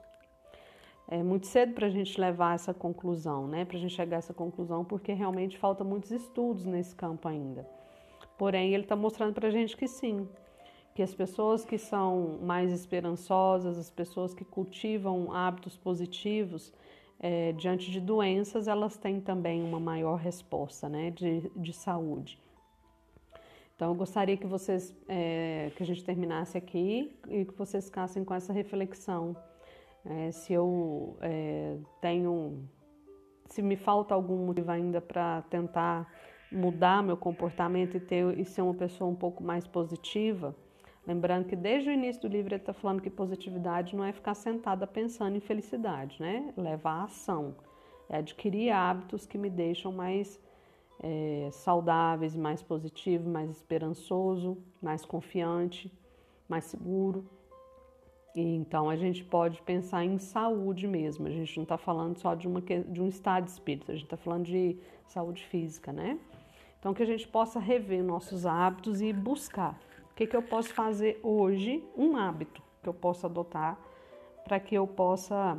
É 1.07 1.23
muito 1.23 1.47
cedo 1.47 1.75
para 1.75 1.87
a 1.87 1.91
gente 1.91 2.19
levar 2.21 2.55
essa 2.55 2.75
conclusão, 2.75 3.47
né? 3.47 3.65
Para 3.65 3.77
a 3.77 3.81
gente 3.81 3.95
chegar 3.95 4.17
a 4.17 4.19
essa 4.19 4.35
conclusão, 4.35 4.85
porque 4.85 5.13
realmente 5.13 5.57
falta 5.59 5.85
muitos 5.85 6.11
estudos 6.11 6.65
nesse 6.65 6.97
campo 6.97 7.29
ainda. 7.29 7.65
Porém, 8.39 8.75
ele 8.75 8.83
está 8.83 8.97
mostrando 8.97 9.33
para 9.33 9.49
a 9.49 9.51
gente 9.51 9.77
que 9.77 9.87
sim, 9.87 10.29
que 10.95 11.03
as 11.03 11.15
pessoas 11.15 11.65
que 11.65 11.79
são 11.79 12.39
mais 12.43 12.73
esperançosas, 12.73 13.79
as 13.79 13.91
pessoas 13.91 14.35
que 14.35 14.45
cultivam 14.45 15.33
hábitos 15.33 15.77
positivos 15.77 16.73
é, 17.21 17.53
diante 17.53 17.91
de 17.91 18.01
doenças, 18.01 18.69
elas 18.69 18.97
têm 18.97 19.21
também 19.21 19.63
uma 19.63 19.81
maior 19.81 20.17
resposta 20.17 20.89
né, 20.89 21.11
de, 21.11 21.51
de 21.57 21.73
saúde. 21.73 22.39
Então, 23.75 23.89
eu 23.89 23.95
gostaria 23.95 24.37
que 24.37 24.47
vocês, 24.47 24.95
é, 25.09 25.73
que 25.75 25.83
a 25.83 25.87
gente 25.87 26.05
terminasse 26.05 26.57
aqui 26.57 27.19
e 27.29 27.45
que 27.45 27.55
vocês 27.55 27.87
ficassem 27.87 28.25
com 28.25 28.33
essa 28.33 28.53
reflexão. 28.53 29.37
É, 30.05 30.31
se 30.31 30.53
eu 30.53 31.17
é, 31.21 31.77
tenho, 32.01 32.69
se 33.47 33.63
me 33.63 33.75
falta 33.75 34.15
algum 34.15 34.47
motivo 34.47 34.71
ainda 34.71 35.01
para 35.01 35.43
tentar 35.43 36.09
mudar 36.51 37.03
meu 37.03 37.17
comportamento 37.17 37.97
e, 37.97 38.01
ter, 38.01 38.39
e 38.39 38.45
ser 38.45 38.63
uma 38.63 38.75
pessoa 38.75 39.11
um 39.11 39.15
pouco 39.15 39.43
mais 39.43 39.67
positiva. 39.67 40.55
Lembrando 41.07 41.47
que 41.47 41.57
desde 41.57 41.91
o 41.91 41.93
início 41.93 42.23
do 42.23 42.29
livro 42.29 42.55
ele 42.55 42.63
está 42.63 42.73
falando 42.73 43.03
que 43.03 43.11
positividade 43.11 43.95
não 43.95 44.05
é 44.05 44.13
ficar 44.13 44.35
sentada 44.35 44.87
pensando 44.87 45.37
em 45.37 45.41
felicidade, 45.41 46.17
né? 46.21 46.53
Leva 46.57 46.91
a 46.91 47.05
ação, 47.05 47.55
é 48.09 48.19
adquirir 48.19 48.71
hábitos 48.71 49.27
que 49.27 49.37
me 49.37 49.51
deixam 49.51 49.93
mais 49.93 50.41
é, 51.01 51.51
saudáveis, 51.53 52.35
mais 52.35 52.63
positivo, 52.63 53.29
mais 53.29 53.51
esperançoso, 53.51 54.57
mais 54.81 55.05
confiante, 55.05 55.93
mais 56.49 56.65
seguro. 56.65 57.29
E 58.35 58.41
então 58.41 58.89
a 58.89 58.97
gente 58.97 59.23
pode 59.23 59.61
pensar 59.63 60.05
em 60.05 60.17
saúde 60.19 60.87
mesmo. 60.89 61.27
A 61.27 61.31
gente 61.31 61.55
não 61.57 61.65
está 61.65 61.77
falando 61.77 62.17
só 62.17 62.35
de, 62.35 62.49
uma, 62.49 62.61
de 62.61 63.01
um 63.01 63.09
estado 63.09 63.45
de 63.45 63.51
espírito, 63.51 63.93
a 63.93 63.95
gente 63.95 64.05
está 64.05 64.17
falando 64.17 64.45
de 64.47 64.79
saúde 65.07 65.45
física, 65.45 65.93
né? 65.93 66.19
Então, 66.85 66.93
que 66.93 67.03
a 67.03 67.07
gente 67.07 67.27
possa 67.27 67.59
rever 67.59 68.05
nossos 68.05 68.45
hábitos 68.45 69.01
e 69.01 69.11
buscar 69.11 69.81
o 70.11 70.15
que, 70.15 70.27
que 70.27 70.37
eu 70.37 70.43
posso 70.43 70.69
fazer 70.75 71.19
hoje, 71.23 71.83
um 71.97 72.15
hábito 72.15 72.63
que 72.83 72.87
eu 72.91 72.93
possa 72.93 73.27
adotar 73.27 73.79
para 74.45 74.61
que 74.61 74.75
eu 74.75 74.87
possa 74.87 75.59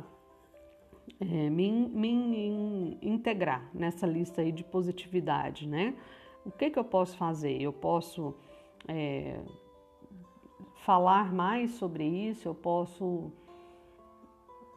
é, 1.18 1.50
me, 1.50 1.88
me, 1.88 2.96
integrar 3.02 3.68
nessa 3.74 4.06
lista 4.06 4.40
aí 4.40 4.52
de 4.52 4.62
positividade, 4.62 5.66
né? 5.66 5.96
O 6.44 6.52
que, 6.52 6.70
que 6.70 6.78
eu 6.78 6.84
posso 6.84 7.16
fazer? 7.16 7.60
Eu 7.60 7.72
posso 7.72 8.32
é, 8.86 9.40
falar 10.84 11.32
mais 11.32 11.72
sobre 11.72 12.04
isso, 12.04 12.46
eu 12.46 12.54
posso 12.54 13.32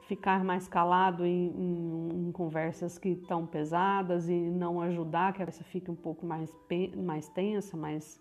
ficar 0.10 0.43
mais 0.43 0.67
calado 0.67 1.24
em, 1.24 1.50
em, 1.50 2.28
em 2.28 2.32
conversas 2.32 2.98
que 2.98 3.10
estão 3.10 3.45
pesadas 3.45 4.28
e 4.28 4.34
não 4.34 4.82
ajudar 4.82 5.34
que 5.34 5.43
a 5.43 5.45
conversa 5.45 5.63
fique 5.63 5.91
um 5.91 5.95
pouco 5.95 6.26
mais, 6.26 6.52
mais 6.98 7.30
tensa, 7.30 7.78
mais 7.78 8.19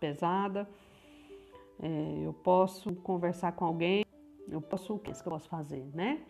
pesada. 0.00 0.66
É, 1.82 2.22
eu 2.24 2.32
posso 2.32 2.94
conversar 2.94 3.52
com 3.52 3.66
alguém, 3.66 4.06
eu 4.48 4.62
posso, 4.62 4.94
o 4.94 4.98
que, 4.98 5.12
que 5.12 5.18
eu 5.18 5.32
posso 5.32 5.50
fazer, 5.50 5.84
né? 5.94 6.22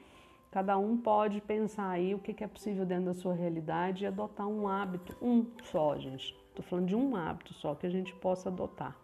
Cada 0.51 0.77
um 0.77 0.97
pode 0.97 1.40
pensar 1.40 1.88
aí 1.88 2.12
o 2.12 2.18
que, 2.18 2.35
que 2.35 2.42
é 2.42 2.49
possível 2.49 2.85
dentro 2.85 3.05
da 3.05 3.14
sua 3.14 3.35
realidade 3.35 4.03
e 4.03 4.07
adotar 4.07 4.49
um 4.49 4.66
hábito, 4.66 5.16
um 5.23 5.47
só, 5.62 5.97
gente. 5.97 6.37
Estou 6.49 6.64
falando 6.64 6.88
de 6.88 6.97
um 6.97 7.14
hábito 7.14 7.55
só 7.55 7.77
que 7.77 7.87
a 7.87 7.90
gente 7.90 8.12
possa 8.16 8.49
adotar 8.49 8.97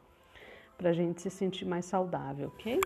para 0.77 0.91
a 0.91 0.93
gente 0.93 1.23
se 1.23 1.31
sentir 1.31 1.65
mais 1.65 1.85
saudável, 1.85 2.49
ok? 2.49 2.81